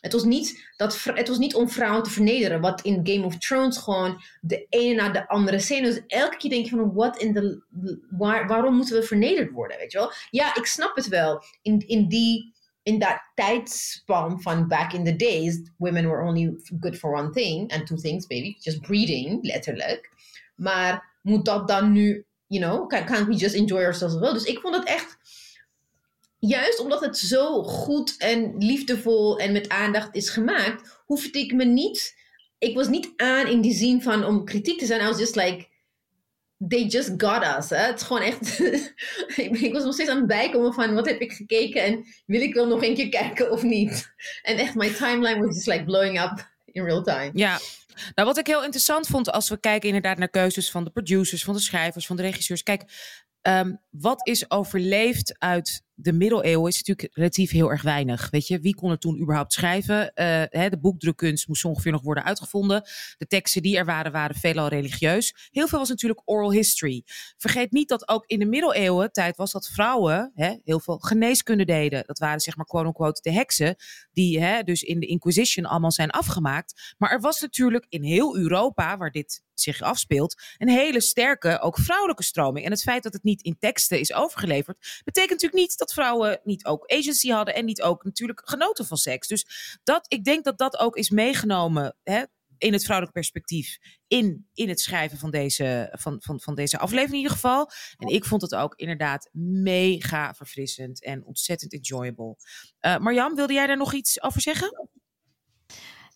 Het 0.00 0.12
was, 0.12 0.24
niet 0.24 0.72
dat, 0.76 1.04
het 1.04 1.28
was 1.28 1.38
niet 1.38 1.54
om 1.54 1.68
vrouwen 1.68 2.02
te 2.02 2.10
vernederen, 2.10 2.60
wat 2.60 2.80
in 2.80 3.00
Game 3.02 3.24
of 3.24 3.38
Thrones 3.38 3.76
gewoon 3.76 4.22
de 4.40 4.66
ene 4.68 4.94
na 4.94 5.08
de 5.08 5.28
andere 5.28 5.58
scène. 5.58 5.86
Dus 5.86 6.02
elke 6.06 6.36
keer 6.36 6.50
denk 6.50 6.64
je 6.64 6.70
van, 6.70 6.94
what 6.94 7.22
in 7.22 7.62
waar, 8.10 8.46
waarom 8.46 8.74
moeten 8.74 8.96
we 8.96 9.06
vernederd 9.06 9.50
worden, 9.50 9.78
weet 9.78 9.92
je 9.92 9.98
wel? 9.98 10.12
Ja, 10.30 10.56
ik 10.56 10.66
snap 10.66 10.96
het 10.96 11.08
wel. 11.08 11.42
In, 11.62 11.78
in 11.86 12.08
die, 12.08 12.51
in 12.82 12.98
dat 12.98 13.22
tijdspan 13.34 14.42
van 14.42 14.68
back 14.68 14.92
in 14.92 15.04
the 15.04 15.16
days, 15.16 15.60
women 15.76 16.08
were 16.08 16.22
only 16.22 16.56
good 16.80 16.98
for 16.98 17.14
one 17.14 17.30
thing, 17.30 17.72
and 17.72 17.86
two 17.86 17.96
things, 17.96 18.26
baby, 18.26 18.56
just 18.58 18.80
breeding, 18.80 19.38
letterlijk. 19.42 20.10
Maar 20.54 21.18
moet 21.22 21.44
dat 21.44 21.68
dan 21.68 21.92
nu, 21.92 22.26
you 22.46 22.62
know, 22.62 22.88
can, 22.88 23.04
can't 23.04 23.26
we 23.26 23.34
just 23.34 23.54
enjoy 23.54 23.84
ourselves 23.84 24.14
as 24.14 24.20
well? 24.20 24.32
Dus 24.32 24.44
ik 24.44 24.60
vond 24.60 24.74
het 24.74 24.84
echt, 24.84 25.18
juist 26.38 26.80
omdat 26.80 27.00
het 27.00 27.18
zo 27.18 27.62
goed 27.62 28.16
en 28.18 28.54
liefdevol 28.58 29.38
en 29.38 29.52
met 29.52 29.68
aandacht 29.68 30.14
is 30.14 30.28
gemaakt, 30.28 31.02
hoefde 31.04 31.38
ik 31.38 31.52
me 31.52 31.64
niet, 31.64 32.20
ik 32.58 32.74
was 32.74 32.88
niet 32.88 33.12
aan 33.16 33.46
in 33.46 33.60
die 33.60 33.74
zin 33.74 34.02
van 34.02 34.24
om 34.24 34.44
kritiek 34.44 34.78
te 34.78 34.86
zijn. 34.86 35.00
I 35.00 35.04
was 35.04 35.18
just 35.18 35.36
like, 35.36 35.66
they 36.68 36.84
just 36.84 37.10
got 37.16 37.42
us. 37.58 37.70
Hè? 37.70 37.76
Het 37.76 38.00
is 38.00 38.06
gewoon 38.06 38.22
echt, 38.22 38.58
ik, 39.62 39.72
was 39.72 39.84
nog 39.84 39.94
steeds 39.94 40.10
aan 40.10 40.16
het 40.16 40.26
bijkomen 40.26 40.72
van 40.72 40.94
wat 40.94 41.06
heb 41.06 41.20
ik 41.20 41.32
gekeken 41.32 41.82
en 41.82 42.04
wil 42.26 42.40
ik 42.40 42.54
wel 42.54 42.66
nog 42.66 42.82
een 42.82 42.94
keer 42.94 43.08
kijken 43.08 43.50
of 43.50 43.62
niet. 43.62 44.12
En 44.42 44.56
echt, 44.56 44.74
my 44.74 44.90
timeline 44.90 45.46
was 45.46 45.54
just 45.54 45.66
like 45.66 45.84
blowing 45.84 46.20
up 46.22 46.50
in 46.64 46.84
real 46.84 47.02
time. 47.02 47.30
Ja, 47.32 47.58
nou 48.14 48.28
wat 48.28 48.38
ik 48.38 48.46
heel 48.46 48.64
interessant 48.64 49.06
vond 49.06 49.32
als 49.32 49.48
we 49.48 49.60
kijken 49.60 49.88
inderdaad 49.88 50.18
naar 50.18 50.28
keuzes 50.28 50.70
van 50.70 50.84
de 50.84 50.90
producers, 50.90 51.44
van 51.44 51.54
de 51.54 51.60
schrijvers, 51.60 52.06
van 52.06 52.16
de 52.16 52.22
regisseurs. 52.22 52.62
Kijk, 52.62 52.82
ehm, 53.40 53.74
wat 53.90 54.26
is 54.26 54.50
overleefd 54.50 55.34
uit 55.38 55.82
de 55.94 56.12
middeleeuwen 56.12 56.68
is 56.68 56.82
natuurlijk 56.82 57.14
relatief 57.14 57.50
heel 57.50 57.70
erg 57.70 57.82
weinig. 57.82 58.30
Weet 58.30 58.46
je, 58.46 58.60
wie 58.60 58.74
kon 58.74 58.90
er 58.90 58.98
toen 58.98 59.20
überhaupt 59.20 59.52
schrijven? 59.52 60.14
Eh, 60.14 60.42
hè, 60.48 60.68
de 60.68 60.78
boekdrukkunst 60.78 61.48
moest 61.48 61.64
ongeveer 61.64 61.92
nog 61.92 62.02
worden 62.02 62.24
uitgevonden. 62.24 62.82
De 63.16 63.26
teksten 63.26 63.62
die 63.62 63.76
er 63.76 63.84
waren, 63.84 64.12
waren 64.12 64.36
veelal 64.36 64.68
religieus. 64.68 65.48
Heel 65.50 65.68
veel 65.68 65.78
was 65.78 65.88
natuurlijk 65.88 66.22
oral 66.24 66.52
history. 66.52 67.02
Vergeet 67.36 67.72
niet 67.72 67.88
dat 67.88 68.08
ook 68.08 68.26
in 68.26 68.38
de 68.38 68.46
middeleeuwen 68.46 69.12
tijd 69.12 69.36
was 69.36 69.52
dat 69.52 69.68
vrouwen 69.68 70.32
hè, 70.34 70.56
heel 70.64 70.80
veel 70.80 70.98
geneeskunde 70.98 71.64
deden. 71.64 72.02
Dat 72.06 72.18
waren 72.18 72.40
zeg 72.40 72.56
maar 72.56 72.66
quote-unquote 72.66 73.22
de 73.22 73.32
heksen, 73.32 73.76
die 74.12 74.40
hè, 74.40 74.62
dus 74.62 74.82
in 74.82 75.00
de 75.00 75.06
Inquisition 75.06 75.64
allemaal 75.64 75.92
zijn 75.92 76.10
afgemaakt. 76.10 76.94
Maar 76.98 77.10
er 77.10 77.20
was 77.20 77.40
natuurlijk 77.40 77.86
in 77.88 78.02
heel 78.02 78.36
Europa, 78.36 78.96
waar 78.96 79.10
dit 79.10 79.42
zich 79.54 79.80
afspeelt, 79.80 80.42
een 80.58 80.68
hele 80.68 81.00
sterke, 81.00 81.60
ook 81.60 81.78
vrouwelijke 81.78 82.22
stroming. 82.22 82.64
En 82.64 82.70
het 82.70 82.82
feit 82.82 83.02
dat 83.02 83.12
het 83.12 83.22
niet 83.22 83.42
in 83.42 83.56
teksten 83.58 84.00
is 84.00 84.12
overgeleverd, 84.12 85.00
betekent 85.04 85.30
natuurlijk 85.30 85.62
niet 85.62 85.78
dat 85.82 85.92
vrouwen 85.92 86.40
niet 86.44 86.64
ook 86.64 86.92
agency 86.92 87.28
hadden 87.28 87.54
en 87.54 87.64
niet 87.64 87.82
ook 87.82 88.04
natuurlijk 88.04 88.42
genoten 88.44 88.86
van 88.86 88.96
seks. 88.96 89.28
Dus 89.28 89.46
dat, 89.82 90.04
ik 90.08 90.24
denk 90.24 90.44
dat 90.44 90.58
dat 90.58 90.78
ook 90.78 90.96
is 90.96 91.10
meegenomen 91.10 91.96
hè, 92.02 92.22
in 92.58 92.72
het 92.72 92.82
vrouwelijk 92.82 93.14
perspectief 93.16 93.78
in, 94.06 94.48
in 94.52 94.68
het 94.68 94.80
schrijven 94.80 95.18
van 95.18 95.30
deze, 95.30 95.88
van, 95.98 96.16
van, 96.20 96.40
van 96.40 96.54
deze 96.54 96.78
aflevering 96.78 97.12
in 97.12 97.18
ieder 97.18 97.32
geval. 97.32 97.70
En 97.96 98.08
ik 98.08 98.24
vond 98.24 98.42
het 98.42 98.54
ook 98.54 98.74
inderdaad 98.74 99.28
mega 99.32 100.34
verfrissend 100.34 101.04
en 101.04 101.24
ontzettend 101.24 101.72
enjoyable. 101.72 102.36
Uh, 102.80 102.98
Marjam, 102.98 103.34
wilde 103.34 103.52
jij 103.52 103.66
daar 103.66 103.76
nog 103.76 103.92
iets 103.92 104.22
over 104.22 104.40
zeggen? 104.40 104.88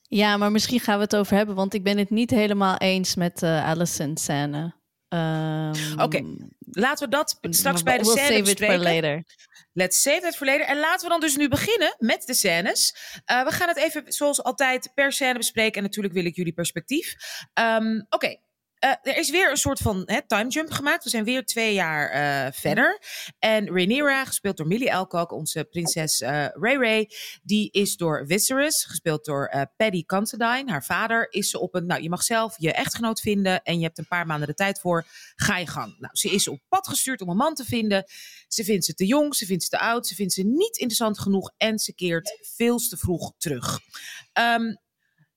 Ja, 0.02 0.36
maar 0.36 0.50
misschien 0.50 0.80
gaan 0.80 0.96
we 0.96 1.02
het 1.02 1.16
over 1.16 1.36
hebben, 1.36 1.54
want 1.54 1.74
ik 1.74 1.82
ben 1.82 1.98
het 1.98 2.10
niet 2.10 2.30
helemaal 2.30 2.76
eens 2.76 3.14
met 3.14 3.38
de 3.38 3.46
uh, 3.46 3.68
Allison 3.68 4.16
scène. 4.16 4.74
Um, 5.08 5.70
Oké, 5.92 6.02
okay. 6.02 6.24
laten 6.60 7.04
we 7.04 7.10
dat 7.10 7.38
straks 7.40 7.82
bij 7.82 7.98
de 7.98 8.04
we'll 8.04 8.16
scène 8.16 8.28
save 8.28 8.42
bespreken. 8.42 8.74
It 8.74 8.82
for 8.82 8.92
later. 8.92 9.24
Let's 9.72 10.02
save 10.02 10.26
it 10.26 10.36
for 10.36 10.46
later. 10.46 10.66
En 10.66 10.78
laten 10.78 11.02
we 11.02 11.08
dan 11.08 11.20
dus 11.20 11.36
nu 11.36 11.48
beginnen 11.48 11.94
met 11.98 12.22
de 12.26 12.34
scènes. 12.34 12.96
Uh, 13.26 13.44
we 13.44 13.50
gaan 13.50 13.68
het 13.68 13.76
even 13.76 14.12
zoals 14.12 14.42
altijd 14.42 14.90
per 14.94 15.12
scène 15.12 15.36
bespreken. 15.36 15.76
En 15.76 15.82
natuurlijk 15.82 16.14
wil 16.14 16.24
ik 16.24 16.36
jullie 16.36 16.52
perspectief. 16.52 17.14
Um, 17.54 18.00
Oké, 18.00 18.14
okay. 18.14 18.40
Uh, 18.84 18.90
er 19.02 19.16
is 19.16 19.30
weer 19.30 19.50
een 19.50 19.56
soort 19.56 19.78
van 19.78 20.02
hè, 20.04 20.26
time 20.26 20.48
jump 20.48 20.70
gemaakt. 20.70 21.04
We 21.04 21.10
zijn 21.10 21.24
weer 21.24 21.44
twee 21.44 21.74
jaar 21.74 22.14
uh, 22.14 22.52
verder. 22.52 23.00
En 23.38 23.66
Rhaenyra, 23.66 24.24
gespeeld 24.24 24.56
door 24.56 24.66
Millie 24.66 24.94
Alcock, 24.94 25.32
onze 25.32 25.64
prinses 25.64 26.20
uh, 26.20 26.28
Ray 26.48 26.76
Ray, 26.76 27.10
die 27.42 27.70
is 27.70 27.96
door 27.96 28.24
Viserys, 28.26 28.84
gespeeld 28.84 29.24
door 29.24 29.70
Paddy 29.76 30.04
Considine, 30.04 30.70
haar 30.70 30.84
vader, 30.84 31.32
is 31.32 31.50
ze 31.50 31.58
op 31.58 31.74
een, 31.74 31.86
nou 31.86 32.02
je 32.02 32.08
mag 32.08 32.22
zelf 32.22 32.54
je 32.58 32.72
echtgenoot 32.72 33.20
vinden 33.20 33.62
en 33.62 33.78
je 33.78 33.84
hebt 33.84 33.98
een 33.98 34.08
paar 34.08 34.26
maanden 34.26 34.48
de 34.48 34.54
tijd 34.54 34.80
voor, 34.80 35.06
ga 35.36 35.58
je 35.58 35.66
gang. 35.66 35.96
Nou, 35.98 36.14
ze 36.16 36.30
is 36.30 36.48
op 36.48 36.60
pad 36.68 36.88
gestuurd 36.88 37.20
om 37.20 37.28
een 37.28 37.36
man 37.36 37.54
te 37.54 37.64
vinden. 37.64 38.04
Ze 38.48 38.64
vindt 38.64 38.84
ze 38.84 38.94
te 38.94 39.06
jong, 39.06 39.34
ze 39.34 39.46
vindt 39.46 39.62
ze 39.62 39.68
te 39.68 39.78
oud, 39.78 40.06
ze 40.06 40.14
vindt 40.14 40.32
ze 40.32 40.42
niet 40.42 40.76
interessant 40.76 41.18
genoeg 41.18 41.52
en 41.56 41.78
ze 41.78 41.94
keert 41.94 42.38
veel 42.56 42.78
te 42.78 42.96
vroeg 42.96 43.32
terug. 43.38 43.78
Um, 44.38 44.84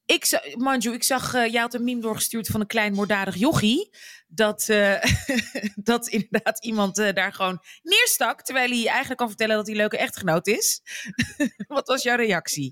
ik, 0.10 0.54
Manju, 0.58 0.94
ik 0.94 1.04
zag, 1.04 1.36
uh, 1.36 1.52
jij 1.52 1.62
had 1.62 1.74
een 1.74 1.84
meme 1.84 2.02
doorgestuurd 2.02 2.48
van 2.48 2.60
een 2.60 2.68
klein 2.68 2.94
moorddadig 2.94 3.36
jochie. 3.36 3.90
Dat, 4.28 4.68
uh, 4.70 4.96
dat 5.92 6.08
inderdaad 6.08 6.64
iemand 6.64 7.00
uh, 7.00 7.14
daar 7.14 7.34
gewoon 7.34 7.62
neerstak. 7.84 8.42
Terwijl 8.42 8.70
hij 8.70 8.88
eigenlijk 8.88 9.20
kan 9.20 9.28
vertellen 9.28 9.56
dat 9.56 9.66
hij 9.66 9.76
een 9.76 9.82
leuke 9.82 9.98
echtgenoot 9.98 10.48
is. 10.48 10.82
Wat 11.68 11.88
was 11.88 12.04
jouw 12.04 12.16
reactie? 12.16 12.72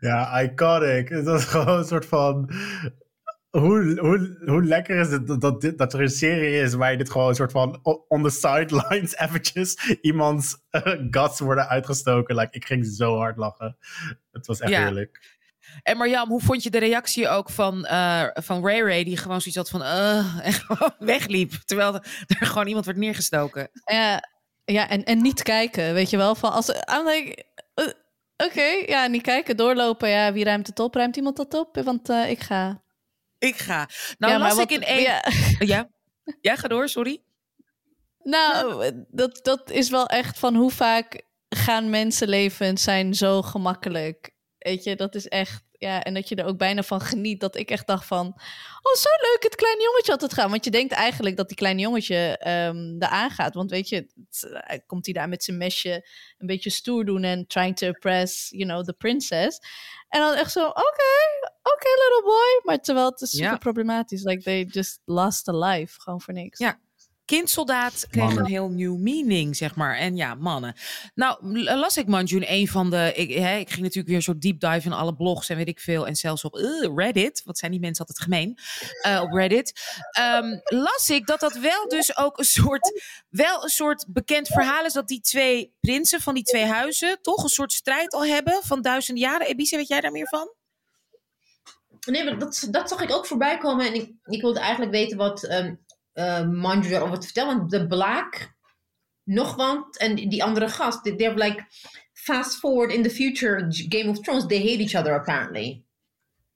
Ja, 0.00 0.40
iconic. 0.40 1.08
Het 1.08 1.24
was 1.24 1.44
gewoon 1.44 1.78
een 1.78 1.84
soort 1.84 2.06
van... 2.06 2.50
Hoe, 3.50 3.98
hoe, 4.00 4.42
hoe 4.44 4.64
lekker 4.64 5.00
is 5.00 5.10
het 5.10 5.26
dat, 5.26 5.40
dat, 5.40 5.60
dit, 5.60 5.78
dat 5.78 5.92
er 5.92 6.00
een 6.00 6.10
serie 6.10 6.60
is 6.60 6.74
waar 6.74 6.90
je 6.90 6.96
dit 6.96 7.10
gewoon 7.10 7.28
een 7.28 7.34
soort 7.34 7.52
van 7.52 7.80
on 8.08 8.22
the 8.22 8.30
sidelines 8.30 9.16
eventjes 9.24 9.96
iemands 10.00 10.56
guts 11.10 11.40
worden 11.40 11.68
uitgestoken. 11.68 12.34
Like, 12.34 12.56
ik 12.56 12.64
ging 12.64 12.86
zo 12.86 13.16
hard 13.16 13.36
lachen. 13.36 13.76
Het 14.32 14.46
was 14.46 14.60
echt 14.60 14.70
ja. 14.70 14.82
heerlijk. 14.82 15.38
En 15.82 15.96
Marjam, 15.96 16.28
hoe 16.28 16.40
vond 16.40 16.62
je 16.62 16.70
de 16.70 16.78
reactie 16.78 17.28
ook 17.28 17.50
van, 17.50 17.86
uh, 17.90 18.26
van 18.32 18.66
Ray 18.66 18.80
Ray, 18.80 19.04
die 19.04 19.16
gewoon 19.16 19.40
zoiets 19.40 19.56
had 19.56 19.70
van 19.70 19.82
uh, 19.82 20.38
en 20.46 20.52
gewoon 20.52 20.94
wegliep, 20.98 21.52
terwijl 21.64 21.94
er, 21.94 22.46
gewoon 22.46 22.66
iemand 22.66 22.84
werd 22.84 22.98
neergestoken? 22.98 23.70
Ja, 23.84 24.28
ja 24.64 24.88
en, 24.88 25.04
en 25.04 25.22
niet 25.22 25.42
kijken, 25.42 25.94
weet 25.94 26.10
je 26.10 26.16
wel. 26.16 26.34
Van 26.34 26.52
als, 26.52 26.68
I'm 26.68 27.06
like, 27.06 27.44
uh, 27.74 27.86
oké, 27.86 27.94
okay, 28.44 28.84
ja, 28.86 29.06
niet 29.06 29.22
kijken, 29.22 29.56
doorlopen. 29.56 30.08
Ja, 30.08 30.32
wie 30.32 30.44
ruimt 30.44 30.66
het 30.66 30.78
op? 30.78 30.94
Ruimt 30.94 31.16
iemand 31.16 31.36
dat 31.36 31.54
op? 31.54 31.80
Want 31.84 32.10
uh, 32.10 32.30
ik 32.30 32.40
ga. 32.40 32.82
Ik 33.38 33.56
ga. 33.56 33.88
Nou, 34.18 34.32
ja, 34.32 34.38
las 34.38 34.54
wat, 34.54 34.70
ik 34.70 34.70
in 34.70 34.82
één... 34.82 35.02
Ja. 35.02 35.22
ja. 35.58 35.88
ja, 36.40 36.56
ga 36.56 36.68
door, 36.68 36.88
sorry. 36.88 37.22
Nou, 38.22 38.92
dat, 39.08 39.40
dat 39.42 39.70
is 39.70 39.90
wel 39.90 40.06
echt 40.06 40.38
van 40.38 40.54
hoe 40.54 40.70
vaak 40.70 41.22
gaan 41.48 41.90
mensenlevens 41.90 42.82
zijn 42.82 43.14
zo 43.14 43.42
gemakkelijk. 43.42 44.30
Weet 44.60 44.84
je, 44.84 44.96
dat 44.96 45.14
is 45.14 45.28
echt 45.28 45.62
ja, 45.80 46.02
en 46.02 46.14
dat 46.14 46.28
je 46.28 46.34
er 46.34 46.44
ook 46.44 46.58
bijna 46.58 46.82
van 46.82 47.00
geniet. 47.00 47.40
Dat 47.40 47.56
ik 47.56 47.70
echt 47.70 47.86
dacht 47.86 48.06
van, 48.06 48.26
oh 48.82 48.94
zo 48.94 49.08
leuk, 49.30 49.42
het 49.42 49.54
kleine 49.54 49.82
jongetje 49.82 50.12
had 50.12 50.20
het 50.20 50.32
gaan. 50.32 50.50
Want 50.50 50.64
je 50.64 50.70
denkt 50.70 50.92
eigenlijk 50.92 51.36
dat 51.36 51.48
die 51.48 51.56
kleine 51.56 51.80
jongetje 51.80 52.40
um, 52.46 52.96
eraan 52.98 53.30
gaat. 53.30 53.54
Want 53.54 53.70
weet 53.70 53.88
je, 53.88 53.96
het, 53.96 54.48
uh, 54.70 54.78
komt 54.86 55.04
hij 55.04 55.14
daar 55.14 55.28
met 55.28 55.44
zijn 55.44 55.56
mesje 55.56 56.08
een 56.38 56.46
beetje 56.46 56.70
stoer 56.70 57.04
doen 57.04 57.22
en 57.22 57.46
trying 57.46 57.76
to 57.76 57.86
impress, 57.86 58.48
you 58.50 58.64
know, 58.64 58.84
the 58.84 58.92
princess. 58.92 59.58
En 60.08 60.20
dan 60.20 60.34
echt 60.34 60.52
zo, 60.52 60.60
oké, 60.60 60.80
okay, 60.80 61.50
oké 61.62 61.70
okay, 61.72 61.92
little 61.92 62.22
boy. 62.24 62.60
Maar 62.64 62.80
terwijl 62.80 63.10
het 63.10 63.20
is 63.20 63.30
super 63.30 63.58
problematisch. 63.58 64.22
Like 64.22 64.42
they 64.42 64.64
just 64.64 65.00
lost 65.04 65.48
a 65.48 65.52
life, 65.52 66.00
gewoon 66.00 66.20
voor 66.20 66.34
niks. 66.34 66.58
Ja. 66.58 66.80
Kindsoldaat 67.30 68.06
kreeg 68.10 68.24
Mannen. 68.24 68.44
een 68.44 68.50
heel 68.50 68.68
nieuw 68.68 68.96
meaning, 68.96 69.56
zeg 69.56 69.74
maar. 69.74 69.96
En 69.96 70.16
ja, 70.16 70.34
mannen. 70.34 70.74
Nou, 71.14 71.58
las 71.76 71.96
ik 71.96 72.06
Manjun, 72.06 72.44
een 72.46 72.68
van 72.68 72.90
de... 72.90 73.12
Ik, 73.14 73.34
hè, 73.34 73.56
ik 73.56 73.68
ging 73.70 73.80
natuurlijk 73.80 74.08
weer 74.08 74.20
zo 74.20 74.38
deep 74.38 74.60
dive 74.60 74.86
in 74.86 74.92
alle 74.92 75.14
blogs 75.14 75.48
en 75.48 75.56
weet 75.56 75.68
ik 75.68 75.80
veel. 75.80 76.06
En 76.06 76.16
zelfs 76.16 76.44
op 76.44 76.56
eh, 76.56 76.88
Reddit. 76.94 77.42
Wat 77.44 77.58
zijn 77.58 77.70
die 77.70 77.80
mensen 77.80 78.06
altijd 78.06 78.24
gemeen? 78.24 78.58
eh, 79.02 79.20
op 79.22 79.32
Reddit. 79.32 79.72
Ehm, 80.10 80.58
las 80.64 81.10
ik 81.10 81.26
dat 81.26 81.40
dat 81.40 81.58
wel 81.58 81.88
dus 81.88 82.16
ook 82.16 82.38
een 82.38 82.44
soort... 82.44 83.02
Wel 83.28 83.62
een 83.62 83.68
soort 83.68 84.04
bekend 84.08 84.48
verhaal 84.48 84.84
is 84.84 84.92
dat 84.92 85.08
die 85.08 85.20
twee 85.20 85.74
prinsen 85.80 86.20
van 86.20 86.34
die 86.34 86.44
twee 86.44 86.64
huizen... 86.64 87.18
toch 87.22 87.42
een 87.42 87.48
soort 87.48 87.72
strijd 87.72 88.12
al 88.12 88.24
hebben 88.24 88.60
van 88.62 88.82
duizenden 88.82 89.22
jaren. 89.22 89.46
Ebise, 89.46 89.76
weet 89.76 89.88
jij 89.88 90.00
daar 90.00 90.12
meer 90.12 90.28
van? 90.28 90.54
Nee, 92.06 92.24
maar 92.24 92.38
dat, 92.38 92.68
dat 92.70 92.88
zag 92.88 93.00
ik 93.00 93.10
ook 93.10 93.26
voorbij 93.26 93.58
komen. 93.58 93.86
En 93.86 93.94
ik, 93.94 94.12
ik 94.24 94.40
wilde 94.40 94.60
eigenlijk 94.60 94.92
weten 94.92 95.16
wat 95.16 95.50
um, 95.50 95.80
uh, 96.20 96.48
Manju 96.48 96.90
daarover 96.90 97.18
te 97.18 97.26
vertellen. 97.26 97.56
Want 97.56 97.70
de 97.70 97.86
Black, 97.86 98.54
nog 99.24 99.56
wat, 99.56 99.96
en 99.96 100.14
die 100.14 100.44
andere 100.44 100.68
gast, 100.68 101.02
they, 101.02 101.16
they're 101.16 101.44
like 101.44 101.64
fast 102.12 102.58
forward 102.58 102.92
in 102.92 103.02
the 103.02 103.10
future 103.10 103.66
Game 103.68 104.08
of 104.08 104.20
Thrones. 104.20 104.46
They 104.46 104.58
hate 104.58 104.82
each 104.82 104.94
other 104.94 105.14
apparently. 105.14 105.84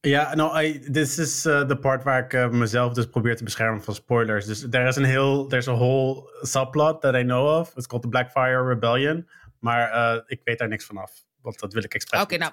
Ja, 0.04 0.34
nou, 0.34 0.78
dit 0.90 1.18
is 1.18 1.44
eh, 1.44 1.68
de 1.68 1.76
part 1.76 2.02
waar 2.02 2.24
ik 2.24 2.32
eh, 2.32 2.48
mezelf 2.48 2.92
dus 2.92 3.06
probeer 3.06 3.36
te 3.36 3.44
beschermen 3.44 3.82
van 3.82 3.94
spoilers. 3.94 4.46
Dus 4.46 4.66
er 4.70 4.86
is 4.86 4.96
een 4.96 5.04
heel, 5.04 5.46
there's 5.46 5.68
a 5.68 5.74
whole 5.74 6.30
subplot 6.42 7.00
that 7.00 7.14
I 7.14 7.22
know 7.22 7.58
of. 7.58 7.76
It's 7.76 7.86
called 7.86 8.02
the 8.02 8.08
Blackfire 8.08 8.68
Rebellion. 8.68 9.28
Maar 9.58 9.90
eh, 9.90 10.20
ik 10.26 10.40
weet 10.44 10.58
daar 10.58 10.68
niks 10.68 10.84
vanaf. 10.84 11.12
Want 11.44 11.58
dat 11.58 11.72
wil 11.72 11.84
ik 11.84 11.94
expres 11.94 12.20
Oké, 12.20 12.36
nou, 12.36 12.52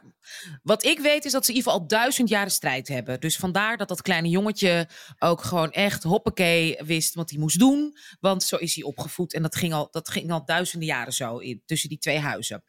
wat 0.64 0.84
ik 0.84 1.00
weet 1.00 1.26
is 1.26 1.32
dat 1.32 1.46
ze 1.46 1.52
in 1.52 1.58
ieder 1.58 1.72
geval 1.72 1.84
al 1.84 1.88
duizend 1.88 2.30
jaren 2.30 2.52
strijd 2.52 2.88
hebben. 2.88 3.20
Dus 3.20 3.38
vandaar 3.38 3.78
dat 3.78 3.88
dat 3.88 4.02
kleine 4.02 4.30
jongetje 4.30 4.88
ook 5.20 5.42
gewoon 5.42 5.72
echt 5.72 6.04
hoppakee 6.04 6.78
wist 6.84 7.14
wat 7.14 7.30
hij 7.30 7.40
moest 7.40 7.60
doen. 7.60 7.98
Want 8.20 8.44
zo 8.44 8.56
is 8.56 8.76
hij 8.76 8.84
opgevoed 8.84 9.34
en 9.34 9.42
dat 9.42 9.56
ging 9.56 9.74
al, 9.74 9.88
dat 9.92 10.10
ging 10.10 10.32
al 10.32 10.46
duizenden 10.46 10.88
jaren 10.88 11.14
zo 11.14 11.38
in, 11.38 11.62
tussen 11.66 11.90
die 11.90 11.98
twee 11.98 12.20
huizen. 12.20 12.64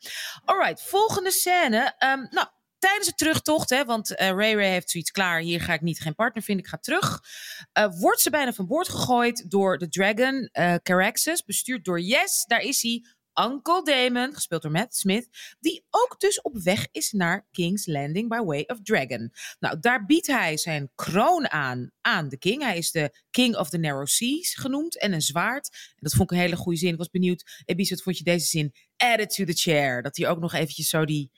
Alright, 0.44 0.82
volgende 0.82 1.30
scène. 1.30 1.94
Ehm, 1.98 2.26
nou, 2.30 2.46
tijdens 2.78 3.06
de 3.06 3.14
terugtocht, 3.14 3.70
hè, 3.70 3.84
want 3.84 4.14
eh, 4.14 4.28
Ray 4.28 4.54
Ray 4.54 4.70
heeft 4.70 4.90
zoiets 4.90 5.10
klaar. 5.10 5.40
Hier 5.40 5.60
ga 5.60 5.72
ik 5.72 5.80
niet 5.80 6.00
geen 6.00 6.14
partner 6.14 6.42
vinden, 6.42 6.64
ik 6.64 6.70
ga 6.70 6.78
terug. 6.78 7.20
Eh, 7.72 7.88
wordt 7.98 8.20
ze 8.20 8.30
bijna 8.30 8.52
van 8.52 8.66
boord 8.66 8.88
gegooid 8.88 9.50
door 9.50 9.78
de 9.78 9.88
Dragon, 9.88 10.48
eh 10.52 10.74
Caraxes, 10.82 11.44
bestuurd 11.44 11.84
door 11.84 12.00
Yes. 12.00 12.44
Daar 12.46 12.60
is 12.60 12.82
hij. 12.82 13.04
Uncle 13.34 13.82
Damon, 13.84 14.34
gespeeld 14.34 14.62
door 14.62 14.70
Matt 14.70 14.96
Smith, 14.96 15.56
die 15.60 15.84
ook 15.90 16.20
dus 16.20 16.40
op 16.40 16.56
weg 16.58 16.88
is 16.90 17.12
naar 17.12 17.46
King's 17.50 17.86
Landing 17.86 18.28
by 18.28 18.38
Way 18.38 18.64
of 18.66 18.78
Dragon. 18.82 19.32
Nou, 19.60 19.78
daar 19.80 20.04
biedt 20.04 20.26
hij 20.26 20.56
zijn 20.56 20.90
kroon 20.94 21.50
aan 21.50 21.90
aan 22.00 22.28
de 22.28 22.38
king. 22.38 22.62
Hij 22.62 22.78
is 22.78 22.90
de 22.90 23.18
King 23.30 23.56
of 23.56 23.68
the 23.68 23.78
Narrow 23.78 24.06
Seas 24.06 24.54
genoemd 24.54 24.98
en 24.98 25.12
een 25.12 25.22
zwaard. 25.22 25.68
En 25.72 25.98
dat 26.00 26.12
vond 26.12 26.30
ik 26.30 26.36
een 26.36 26.42
hele 26.42 26.56
goede 26.56 26.78
zin. 26.78 26.92
Ik 26.92 26.98
was 26.98 27.10
benieuwd, 27.10 27.62
Ebise, 27.64 27.94
wat 27.94 28.02
vond 28.02 28.18
je 28.18 28.24
deze 28.24 28.46
zin? 28.46 28.74
Add 28.96 29.20
it 29.20 29.34
to 29.34 29.44
the 29.44 29.52
chair. 29.52 30.02
Dat 30.02 30.16
hij 30.16 30.28
ook 30.28 30.40
nog 30.40 30.52
eventjes 30.52 30.88
zo 30.88 31.04
die, 31.04 31.30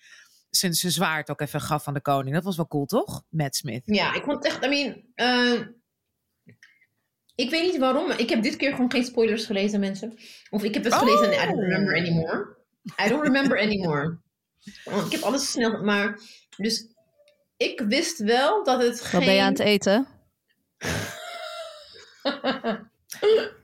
zijn, 0.51 0.75
zijn 0.75 0.93
zwaard 0.93 1.31
ook 1.31 1.41
even 1.41 1.61
gaf 1.61 1.89
aan 1.89 1.95
de 1.95 2.01
koning. 2.01 2.35
Dat 2.35 2.45
was 2.45 2.57
wel 2.57 2.67
cool, 2.67 2.87
toch? 2.87 3.23
Matt 3.29 3.57
Smith. 3.57 3.83
Ja, 3.85 4.15
ik 4.15 4.23
vond 4.23 4.45
echt, 4.45 4.65
I 4.65 4.69
mean, 4.69 5.05
uh, 5.17 5.67
ik 7.35 7.51
weet 7.51 7.63
niet 7.63 7.79
waarom, 7.79 8.07
maar 8.07 8.21
ik 8.21 8.29
heb 8.29 8.43
dit 8.43 8.57
keer 8.57 8.71
gewoon 8.71 8.91
geen 8.91 9.05
spoilers 9.05 9.47
gelezen, 9.47 9.81
mensen. 9.81 10.19
Of 10.51 10.65
ik 10.65 10.75
heb 10.75 10.85
het 10.85 10.95
gelezen 10.95 11.33
en 11.33 11.43
I 11.43 11.47
don't 11.47 11.61
remember 11.61 11.97
anymore. 11.97 12.57
I 13.05 13.09
don't 13.09 13.23
remember 13.23 13.61
anymore. 13.61 14.19
Want 14.85 15.07
ik 15.07 15.13
heb 15.13 15.21
alles 15.21 15.51
snel, 15.51 15.83
maar, 15.83 16.21
dus 16.57 16.87
ik 17.57 17.81
wist 17.81 18.19
wel 18.19 18.65
dat 18.65 18.83
het 18.83 19.01
geen... 19.01 19.19
Wat 19.19 19.29
ben 19.29 19.35
je 19.35 19.43
aan 19.43 19.53
het 19.53 19.61
eten? 19.61 20.07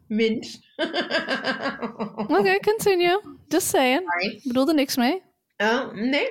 Mint. 0.07 0.61
Oké, 0.77 2.33
okay, 2.33 2.59
continue. 2.71 3.21
Just 3.49 3.67
saying. 3.67 4.11
Sorry. 4.11 4.35
Ik 4.35 4.43
bedoel 4.45 4.69
er 4.69 4.75
niks 4.75 4.97
mee. 4.97 5.23
Uh, 5.57 5.93
nee. 5.93 6.29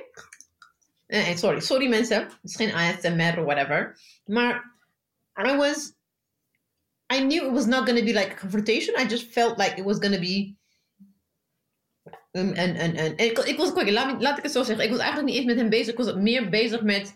Nee, 1.07 1.37
sorry. 1.37 1.59
Sorry 1.59 1.87
mensen. 1.87 2.21
Het 2.21 2.37
is 2.41 2.55
geen 2.55 2.73
ASMR 2.73 3.39
of 3.39 3.45
whatever. 3.45 3.99
Maar 4.25 4.75
I 5.47 5.55
was... 5.55 5.93
I 7.11 7.19
knew 7.19 7.45
it 7.45 7.51
was 7.51 7.65
not 7.65 7.85
going 7.85 7.97
to 7.97 8.05
be 8.05 8.13
like 8.13 8.31
a 8.31 8.35
confrontation. 8.35 8.95
I 8.97 9.05
just 9.05 9.31
felt 9.31 9.57
like 9.57 9.77
it 9.77 9.85
was 9.85 9.99
going 9.99 10.13
to 10.13 10.19
be... 10.19 10.55
Um, 12.33 12.53
en, 12.53 12.75
en, 12.75 12.95
en, 12.95 13.17
en 13.17 13.17
ik, 13.17 13.37
ik 13.37 13.57
was, 13.57 13.73
kijk, 13.73 13.89
laat, 13.89 14.21
laat 14.21 14.37
ik 14.37 14.43
het 14.43 14.51
zo 14.51 14.63
zeggen. 14.63 14.85
Ik 14.85 14.91
was 14.91 14.99
eigenlijk 14.99 15.29
niet 15.29 15.37
eens 15.37 15.45
met 15.45 15.57
hem 15.57 15.69
bezig. 15.69 15.91
Ik 15.91 15.97
was 15.97 16.13
meer 16.13 16.49
bezig 16.49 16.81
met 16.81 17.13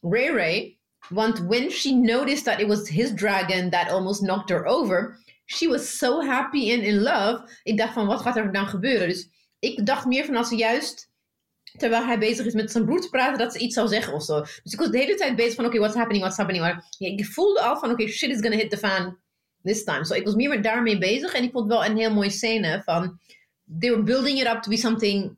Ray 0.00 0.28
Ray. 0.28 0.78
Want 1.08 1.38
when 1.38 1.70
she 1.70 1.94
noticed 1.94 2.44
that 2.44 2.60
it 2.60 2.66
was 2.66 2.88
his 2.88 3.12
dragon 3.14 3.70
that 3.70 3.90
almost 3.90 4.20
knocked 4.20 4.48
her 4.48 4.64
over... 4.64 5.26
She 5.50 5.68
was 5.68 5.98
so 5.98 6.20
happy 6.20 6.72
and 6.72 6.82
in 6.82 7.00
love. 7.00 7.48
Ik 7.62 7.76
dacht 7.76 7.92
van, 7.92 8.06
wat 8.06 8.20
gaat 8.20 8.36
er 8.36 8.52
dan 8.52 8.66
gebeuren? 8.66 9.08
Dus 9.08 9.28
ik 9.58 9.86
dacht 9.86 10.06
meer 10.06 10.24
van 10.24 10.36
als 10.36 10.48
ze 10.48 10.56
juist 10.56 11.07
terwijl 11.76 12.04
hij 12.04 12.18
bezig 12.18 12.46
is 12.46 12.54
met 12.54 12.70
zijn 12.70 12.84
broer 12.84 13.00
te 13.00 13.08
praten, 13.08 13.38
dat 13.38 13.52
ze 13.52 13.58
iets 13.58 13.74
zou 13.74 13.88
zeggen 13.88 14.12
of 14.12 14.24
zo. 14.24 14.40
Dus 14.40 14.72
ik 14.72 14.78
was 14.78 14.90
de 14.90 14.98
hele 14.98 15.14
tijd 15.14 15.36
bezig 15.36 15.54
van, 15.54 15.64
oké, 15.64 15.76
okay, 15.76 15.80
what's 15.80 15.96
happening, 15.96 16.24
what's 16.24 16.38
happening. 16.38 16.64
Maar 16.64 16.86
ja, 16.98 17.08
ik 17.08 17.26
voelde 17.26 17.60
al 17.60 17.78
van, 17.78 17.90
oké, 17.90 18.02
okay, 18.02 18.12
shit 18.12 18.30
is 18.30 18.40
gonna 18.40 18.56
hit 18.56 18.70
the 18.70 18.78
fan 18.78 19.18
this 19.62 19.84
time. 19.84 20.04
So 20.04 20.14
ik 20.14 20.24
was 20.24 20.34
meer 20.34 20.48
met 20.48 20.62
daarmee 20.62 20.98
bezig 20.98 21.32
en 21.32 21.42
ik 21.42 21.52
vond 21.52 21.68
wel 21.68 21.84
een 21.84 21.96
heel 21.96 22.12
mooie 22.12 22.30
scène 22.30 22.82
van, 22.84 23.20
they 23.78 23.90
were 23.90 24.02
building 24.02 24.40
it 24.40 24.46
up 24.46 24.62
to 24.62 24.70
be 24.70 24.76
something 24.76 25.36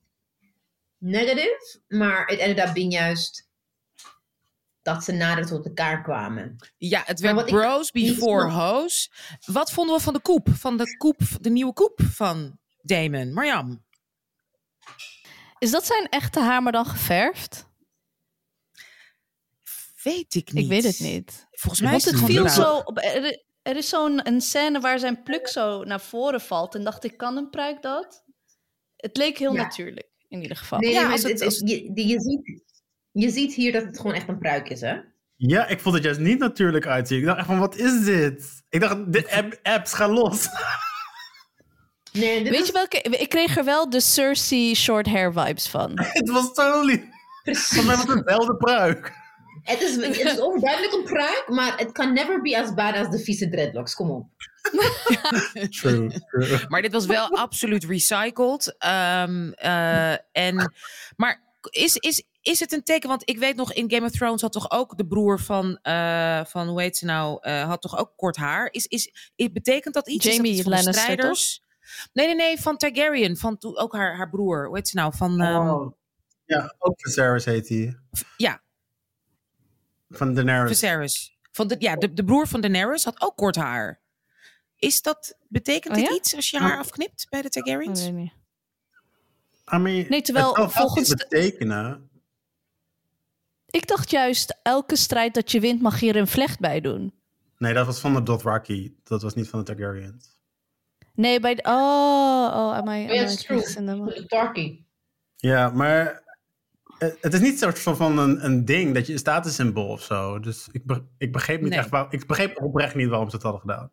negative, 0.99 1.81
maar 1.89 2.29
it 2.29 2.39
ended 2.39 2.69
up 2.69 2.75
being 2.75 2.93
juist 2.93 3.49
dat 4.83 5.05
ze 5.05 5.13
nader 5.13 5.47
tot 5.47 5.65
elkaar 5.65 6.03
kwamen. 6.03 6.57
Ja, 6.77 7.03
het 7.05 7.21
werd 7.21 7.47
bros 7.47 7.91
before 7.91 8.51
hoes. 8.51 9.13
Wat 9.45 9.73
vonden 9.73 9.97
we 9.97 10.03
van 10.03 10.13
de 10.13 10.21
koep? 10.21 10.49
Van 10.53 10.77
de 10.77 10.97
koep, 10.97 11.21
de 11.41 11.51
nieuwe 11.51 11.73
koep 11.73 12.01
van 12.03 12.59
Damon? 12.83 13.33
Marjam? 13.33 13.85
Is 15.61 15.71
dat 15.71 15.87
zijn 15.87 16.09
echte 16.09 16.40
haar 16.40 16.62
maar 16.62 16.73
dan 16.73 16.87
geverfd? 16.87 17.69
Weet 20.02 20.35
ik 20.35 20.52
niet. 20.52 20.64
Ik 20.64 20.69
weet 20.71 20.85
het 20.85 21.00
niet. 21.00 21.47
Volgens 21.50 21.81
mij 21.83 21.95
is 21.97 22.05
het, 22.05 22.14
het 22.14 22.25
viel 22.25 22.49
zo 22.49 22.76
op. 22.76 22.99
Er, 22.99 23.43
er 23.62 23.76
is 23.76 23.88
zo'n 23.88 24.26
een 24.26 24.40
scène 24.40 24.81
waar 24.81 24.99
zijn 24.99 25.23
pluk 25.23 25.49
zo 25.49 25.85
naar 25.85 26.00
voren 26.00 26.40
valt. 26.40 26.75
En 26.75 26.85
dacht 26.85 27.05
ik, 27.05 27.17
kan 27.17 27.37
een 27.37 27.50
pruik 27.50 27.83
dat? 27.83 28.25
Het 28.97 29.17
leek 29.17 29.38
heel 29.38 29.55
Ja. 29.55 29.62
natuurlijk, 29.62 30.09
in 30.29 30.43
ieder 30.43 30.57
geval. 30.57 30.79
Nee, 30.79 30.93
Ja, 30.93 31.02
maar 31.09 31.12
het, 31.19 31.40
het- 31.40 31.62
je, 31.64 31.90
je, 31.95 32.07
je 32.07 32.21
ziet, 32.21 32.62
je 33.11 33.31
ziet 33.31 33.55
hier 33.55 33.73
dat 33.73 33.83
het 33.85 33.97
gewoon 33.97 34.14
echt 34.14 34.29
een 34.29 34.38
pruik 34.38 34.69
is, 34.69 34.81
hè? 34.81 34.97
Ja, 35.37 35.67
ik 35.67 35.81
vond 35.81 35.95
het 35.95 36.05
juist 36.05 36.21
niet 36.21 36.38
natuurlijk 36.38 36.87
uitzien. 36.87 37.19
Ik 37.19 37.25
dacht 37.25 37.38
echt 37.38 37.47
van, 37.47 37.59
wat 37.59 37.76
is 37.76 38.05
dit? 38.05 38.62
Ik 38.69 38.81
dacht, 38.81 39.12
de 39.12 39.31
app, 39.31 39.59
apps 39.62 39.93
gaan 39.93 40.11
los. 40.11 40.47
Nee, 42.12 42.43
dit 42.43 42.52
Weet 42.52 42.61
is 42.61 42.67
je 42.67 42.73
welke? 42.73 43.00
Ik 43.00 43.29
kreeg 43.29 43.57
er 43.57 43.64
wel 43.64 43.90
de 43.90 44.00
Cersei 44.00 44.75
short 44.75 45.07
hair 45.07 45.33
vibes 45.33 45.69
van. 45.69 45.90
Het 46.12 46.31
was 46.31 46.52
totally... 46.52 47.09
Volgens 47.43 47.87
mij 47.87 47.97
was 47.97 48.07
het 48.07 48.26
dezelfde 48.26 48.57
pruik. 48.57 49.12
Het 49.62 49.81
is, 49.81 49.95
het 49.97 50.19
is 50.19 50.40
overduidelijk 50.40 50.93
een 50.93 51.05
pruik, 51.05 51.45
maar 51.49 51.79
het 51.79 51.93
kan 51.93 52.12
never 52.12 52.43
be 52.43 52.59
as 52.59 52.75
bad 52.75 52.95
as 52.95 53.11
de 53.11 53.19
vieze 53.19 53.49
dreadlocks. 53.49 53.95
Kom 53.95 54.11
op. 54.11 54.26
True, 55.81 56.11
true. 56.31 56.59
Maar 56.69 56.83
dit 56.83 56.93
was 56.93 57.07
wel 57.07 57.29
absoluut 57.29 57.85
recycled. 57.85 58.75
Ehm, 58.79 59.52
eh, 59.52 60.12
en, 60.33 60.73
maar 61.17 61.43
is, 61.71 61.97
is, 61.97 62.25
is 62.43 62.61
het 62.61 62.73
een 62.73 62.83
teken? 62.83 63.09
Want 63.09 63.29
ik 63.29 63.38
weet 63.38 63.57
nog, 63.57 63.73
in 63.73 63.90
Game 63.90 64.07
of 64.07 64.12
Thrones 64.12 64.40
had 64.40 64.52
toch 64.52 64.71
ook 64.71 64.97
de 64.97 65.07
broer 65.07 65.40
van, 65.40 65.79
eh, 65.83 66.45
van 66.45 66.69
hoe 66.69 66.81
heet 66.81 66.97
ze 66.97 67.05
nou, 67.05 67.38
eh, 67.40 67.69
had 67.69 67.83
toch 67.83 67.99
ook 67.99 68.12
kort 68.17 68.37
haar. 68.37 68.69
Is, 68.71 68.87
is, 68.87 69.33
is, 69.37 69.52
betekent 69.52 69.95
dat 69.95 70.09
iets? 70.09 70.26
Is 70.26 70.37
dat 70.37 70.45
Jaime 70.45 70.49
iets 70.49 70.62
van 70.62 70.71
de 70.71 70.76
Lannister, 70.76 71.02
strijders? 71.02 71.62
Nee, 72.12 72.26
nee, 72.26 72.35
nee, 72.35 72.61
van 72.61 72.76
Targaryen. 72.76 73.37
Van 73.37 73.59
to- 73.59 73.76
ook 73.76 73.92
haar, 73.92 74.16
haar 74.16 74.30
broer. 74.30 74.66
Hoe 74.66 74.76
heet 74.76 74.88
ze 74.88 74.97
nou? 74.97 75.16
Van, 75.16 75.40
ehm, 75.40 75.68
Oh. 75.68 75.92
Ja, 76.44 76.75
ook 76.78 77.00
Viserys 77.00 77.44
heet 77.44 77.68
hij. 77.68 77.99
Ja. 78.37 78.61
Van 80.11 80.35
Daenerys. 80.35 80.70
Viserys. 80.78 81.38
Van 81.52 81.68
de, 81.68 81.76
ja, 81.78 81.97
de, 81.97 82.12
de 82.12 82.25
broer 82.25 82.47
van 82.49 82.61
Daenerys 82.61 83.04
had 83.04 83.20
ook 83.20 83.37
kort 83.37 83.56
haar. 83.56 84.00
Is 84.76 85.02
dat, 85.02 85.37
betekent 85.49 85.97
Oh 85.97 86.02
ja? 86.02 86.11
iets 86.11 86.35
als 86.35 86.50
je 86.50 86.59
haar 86.59 86.78
afknipt 86.78 87.26
bij 87.30 87.42
de 87.42 87.49
Targaryens? 87.49 88.06
Oh. 88.06 88.14
I 89.73 89.76
mean, 89.78 90.06
Nee, 90.09 90.23
terwijl 90.23 90.56
het 90.56 90.73
volgens 90.73 91.09
betekenen. 91.14 92.11
Ik 93.66 93.87
dacht 93.87 94.11
juist, 94.11 94.59
elke 94.62 94.97
strijd 94.97 95.35
dat 95.35 95.50
je 95.50 95.61
wint 95.61 95.80
mag 95.80 96.00
je 96.00 96.09
er 96.09 96.16
een 96.16 96.26
vlecht 96.26 96.61
bij 96.61 96.80
doen. 96.80 97.14
Nee, 97.59 97.75
dat 97.75 97.87
was 97.87 98.00
van 98.00 98.14
de 98.14 98.23
Dothraki. 98.23 98.97
Dat 99.04 99.23
was 99.23 99.35
niet 99.35 99.49
van 99.49 99.59
de 99.59 99.64
Targaryens. 99.64 100.39
Nee, 101.14 101.40
bij 101.40 101.55
de... 101.55 101.62
Oh, 101.62 102.50
oh, 102.55 102.76
am 102.76 102.88
I... 102.88 103.05
am 103.05 103.11
it's 103.11 103.45
true. 103.45 103.61
De 104.05 104.25
Tarky. 104.26 104.85
Ja, 105.37 105.69
maar 105.71 106.23
eh, 106.99 107.09
het 107.21 107.35
is 107.35 107.40
niet 107.40 107.59
soort 107.59 107.79
van, 107.79 107.97
van 107.97 108.19
een, 108.19 108.45
een 108.45 108.64
ding 108.64 108.95
dat 108.95 109.07
je 109.07 109.12
een 109.12 109.19
statussymbool 109.19 109.88
of 109.88 110.02
zo. 110.02 110.38
Dus 110.38 110.69
ik, 110.73 110.85
be- 110.87 111.05
ik 111.19 111.33
begreep 111.33 111.61
niet 111.61 111.71
Nee. 111.71 111.79
echt 111.79 111.88
waar, 111.88 112.07
ik 112.11 112.26
begreep 112.26 112.62
oprecht 112.62 112.95
niet 112.95 113.09
waarom 113.09 113.29
ze 113.29 113.35
het 113.35 113.45
hadden 113.45 113.61
gedaan. 113.61 113.90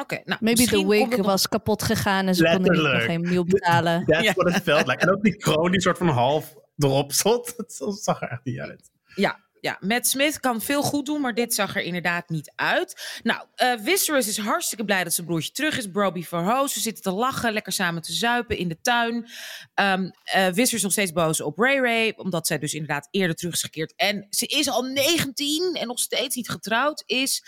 Oké, 0.00 0.14
nou, 0.24 0.38
Maybe 0.40 0.60
misschien 0.60 0.80
the 0.82 0.88
wig 0.88 1.08
het 1.16 1.26
was 1.26 1.48
kapot 1.48 1.82
gegaan 1.82 2.26
en 2.26 2.34
ze 2.34 2.44
konden 2.44 2.72
niet 2.72 2.82
nog 2.92 3.04
geen 3.04 3.20
nieuw 3.20 3.44
betalen. 3.44 4.04
That's 4.06 4.24
Ja. 4.24 4.32
what 4.32 4.56
it 4.56 4.62
felt 4.62 4.86
like. 4.86 4.98
En 5.00 5.10
ook 5.10 5.22
die 5.22 5.36
kroon 5.36 5.70
die 5.70 5.80
soort 5.80 5.98
van 5.98 6.08
half 6.08 6.54
erop 6.78 7.12
zat. 7.12 7.54
Het 7.56 7.72
zag 8.02 8.22
er 8.22 8.28
echt 8.28 8.44
niet 8.44 8.58
uit. 8.58 8.90
Ja, 9.14 9.38
ja, 9.60 9.76
Matt 9.80 10.06
Smith 10.06 10.40
kan 10.40 10.60
veel 10.60 10.82
goed 10.82 11.06
doen, 11.06 11.20
maar 11.20 11.34
dit 11.34 11.54
zag 11.54 11.76
er 11.76 11.82
inderdaad 11.82 12.28
niet 12.28 12.52
uit. 12.54 13.20
Nou, 13.22 13.46
Viserys 13.82 14.28
is 14.28 14.38
hartstikke 14.38 14.84
blij 14.84 15.04
dat 15.04 15.12
zijn 15.12 15.26
broertje 15.26 15.52
terug 15.52 15.78
is. 15.78 15.90
Broby 15.90 16.22
voor 16.22 16.68
Ze 16.68 16.80
zitten 16.80 17.02
te 17.02 17.10
lachen, 17.10 17.52
lekker 17.52 17.72
samen 17.72 18.02
te 18.02 18.12
zuipen 18.12 18.58
in 18.58 18.68
de 18.68 18.80
tuin. 18.80 19.28
Viserys 20.24 20.72
is 20.72 20.82
nog 20.82 20.92
steeds 20.92 21.12
boos 21.12 21.40
op 21.40 21.58
Ray 21.58 21.78
Ray, 21.78 22.12
omdat 22.16 22.46
zij 22.46 22.58
dus 22.58 22.72
inderdaad 22.72 23.08
eerder 23.10 23.36
terug 23.36 23.54
is 23.54 23.62
gekeerd. 23.62 23.94
En 23.96 24.26
ze 24.30 24.46
is 24.46 24.68
al 24.68 24.82
19 24.82 25.74
en 25.74 25.86
nog 25.86 25.98
steeds 25.98 26.36
niet 26.36 26.48
getrouwd 26.48 27.02
is. 27.06 27.44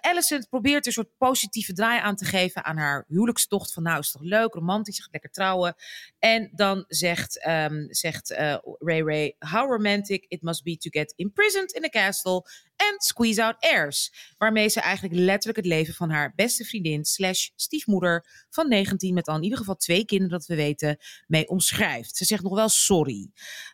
Alicent 0.00 0.48
probeert 0.48 0.86
een 0.86 0.92
soort 0.92 1.16
positieve 1.18 1.72
draai 1.72 2.00
aan 2.00 2.16
te 2.16 2.24
geven 2.24 2.64
aan 2.64 2.76
haar 2.76 3.04
huwelijkstocht. 3.08 3.72
Van 3.72 3.82
nou, 3.82 3.98
is 3.98 4.10
toch 4.10 4.22
leuk, 4.22 4.54
romantisch, 4.54 5.00
gaat 5.00 5.12
lekker 5.12 5.30
trouwen. 5.30 5.74
En 6.18 6.50
dan 6.54 6.84
zegt, 6.88 7.42
ehm, 7.42 7.86
zegt 7.88 8.30
Ray 8.78 9.02
Ray, 9.02 9.36
how 9.38 9.70
romantic 9.70 10.24
it 10.28 10.42
must 10.42 10.62
be 10.62 10.76
to 10.76 10.90
get 10.90 11.12
in 11.54 11.84
a 11.84 11.88
castle 11.88 12.46
and 12.76 13.02
squeeze 13.02 13.42
out 13.42 13.56
heirs. 13.58 14.34
Waarmee 14.38 14.68
ze 14.68 14.80
eigenlijk 14.80 15.20
letterlijk 15.20 15.56
het 15.56 15.66
leven 15.66 15.94
van 15.94 16.10
haar 16.10 16.32
beste 16.34 16.64
vriendin 16.64 17.04
slash 17.04 17.48
stiefmoeder 17.56 18.46
van 18.50 18.68
19, 18.68 19.14
met 19.14 19.24
dan 19.24 19.36
in 19.36 19.42
ieder 19.42 19.58
geval 19.58 19.76
twee 19.76 20.04
kinderen 20.04 20.38
dat 20.38 20.46
we 20.46 20.54
weten, 20.54 20.96
mee 21.26 21.48
omschrijft. 21.48 22.16
Ze 22.16 22.24
zegt 22.24 22.42
nog 22.42 22.54
wel 22.54 22.68
sorry. 22.68 23.30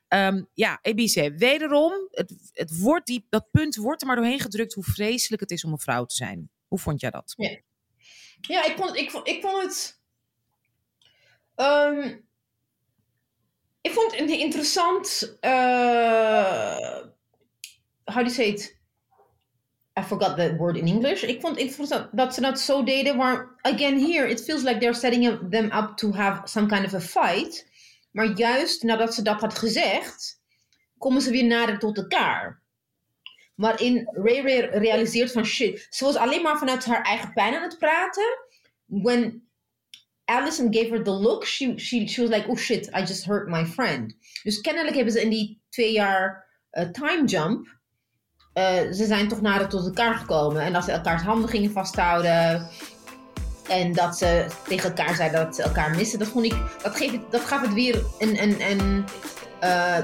Ehm, 0.09 0.43
ja, 0.55 0.79
Ebice, 0.83 1.35
wederom, 1.37 1.93
het, 2.11 2.35
het 2.53 2.79
wordt 2.81 3.07
die, 3.07 3.27
dat 3.29 3.51
punt 3.51 3.77
wordt 3.77 4.01
er 4.01 4.07
maar 4.07 4.17
doorheen 4.17 4.41
gedrukt 4.41 4.75
hoe 4.75 4.85
vreselijk 4.85 5.41
het 5.43 5.51
is 5.51 5.65
om 5.65 5.73
een 5.73 5.79
vrouw 5.79 6.05
te 6.05 6.15
zijn. 6.15 6.51
Hoe 6.67 6.79
vond 6.79 7.01
jij 7.01 7.11
dat? 7.11 7.35
Ja, 8.41 8.65
ik 8.65 8.77
vond, 8.77 8.97
ik 8.97 9.11
vond, 9.11 9.29
ik 9.29 9.43
vond 9.43 9.63
het. 9.63 10.01
ehm, 11.55 12.17
ik 13.81 13.91
vond 13.91 14.19
het 14.19 14.31
interessant. 14.31 15.37
eh 15.41 17.17
how 18.09 18.23
do 18.23 18.29
you 18.29 18.31
say? 18.31 18.57
I 19.97 20.03
forgot 20.03 20.37
the 20.37 20.55
word 20.57 20.77
in 20.77 20.87
English. 20.87 21.23
Ik 21.23 21.41
vond 21.41 21.57
interessant 21.57 22.09
dat 22.13 22.35
ze 22.35 22.41
dat 22.41 22.61
zo 22.61 22.85
deden. 22.85 23.17
Maar 23.17 23.59
again, 23.63 23.99
here 23.99 24.29
it 24.29 24.41
feels 24.41 24.63
like 24.63 24.79
they're 24.79 24.95
setting 24.95 25.51
them 25.51 25.71
up 25.73 25.97
to 25.97 26.13
have 26.13 26.41
some 26.49 26.67
kind 26.69 26.85
of 26.85 26.95
a 26.95 27.01
fight. 27.01 27.67
Maar 28.11 28.27
juist 28.27 28.83
nadat 28.83 29.15
ze 29.15 29.23
dat 29.23 29.41
had 29.41 29.59
gezegd, 29.59 30.41
komen 30.99 31.23
ze 31.23 31.31
weer 31.31 31.45
nader 31.45 31.79
tot 31.79 31.97
elkaar. 31.97 32.63
Waarin 33.55 34.09
Ray 34.13 34.41
Ray 34.41 34.61
realiseert 34.61 35.33
van 35.33 35.45
shit. 35.45 35.87
Ze 35.91 36.05
was 36.05 36.17
alleen 36.17 36.43
maar 36.43 36.59
vanuit 36.59 36.85
haar 36.85 37.03
eigen 37.03 37.33
pijn 37.33 37.55
aan 37.55 37.63
het 37.63 37.79
praten. 37.79 38.39
When 38.85 39.49
Allison 40.25 40.73
gave 40.73 40.91
her 40.91 41.03
the 41.03 41.11
look, 41.11 41.45
she, 41.47 41.79
she, 41.79 42.07
she 42.07 42.21
was 42.21 42.31
like, 42.31 42.49
oh 42.49 42.57
shit, 42.57 42.89
I 42.95 43.01
just 43.01 43.25
hurt 43.25 43.49
my 43.49 43.67
friend. 43.67 44.17
Dus 44.43 44.61
kennelijk 44.61 44.97
hebben 44.97 45.13
ze 45.13 45.23
in 45.23 45.31
die 45.31 45.61
twee 45.69 45.93
jaar 45.93 46.47
eh, 46.71 46.89
time 46.89 47.25
jump, 47.25 47.78
eh, 48.59 48.93
ze 48.93 49.07
zijn 49.07 49.29
toch 49.29 49.41
nader 49.41 49.69
tot 49.69 49.85
elkaar 49.85 50.15
gekomen. 50.15 50.63
En 50.63 50.73
dat 50.73 50.85
ze 50.85 50.93
elkaars 50.93 51.23
handen 51.23 51.49
gingen 51.51 51.73
vasthouden. 51.73 52.69
En 53.69 53.93
dat 53.93 54.19
ze 54.19 54.47
tegen 54.69 54.89
elkaar 54.89 55.15
zeiden 55.15 55.45
dat 55.45 55.55
ze 55.55 55.63
elkaar 55.63 55.91
missen. 55.91 56.19
Dat 56.19 56.29
vond 56.29 56.45
ik, 56.45 56.55
dat, 56.83 56.97
geeft 56.97 57.19
dat 57.31 57.41
gaf 57.41 57.61
het 57.61 57.73
weer 57.73 58.03
een, 58.19 59.05
eh, 59.61 59.99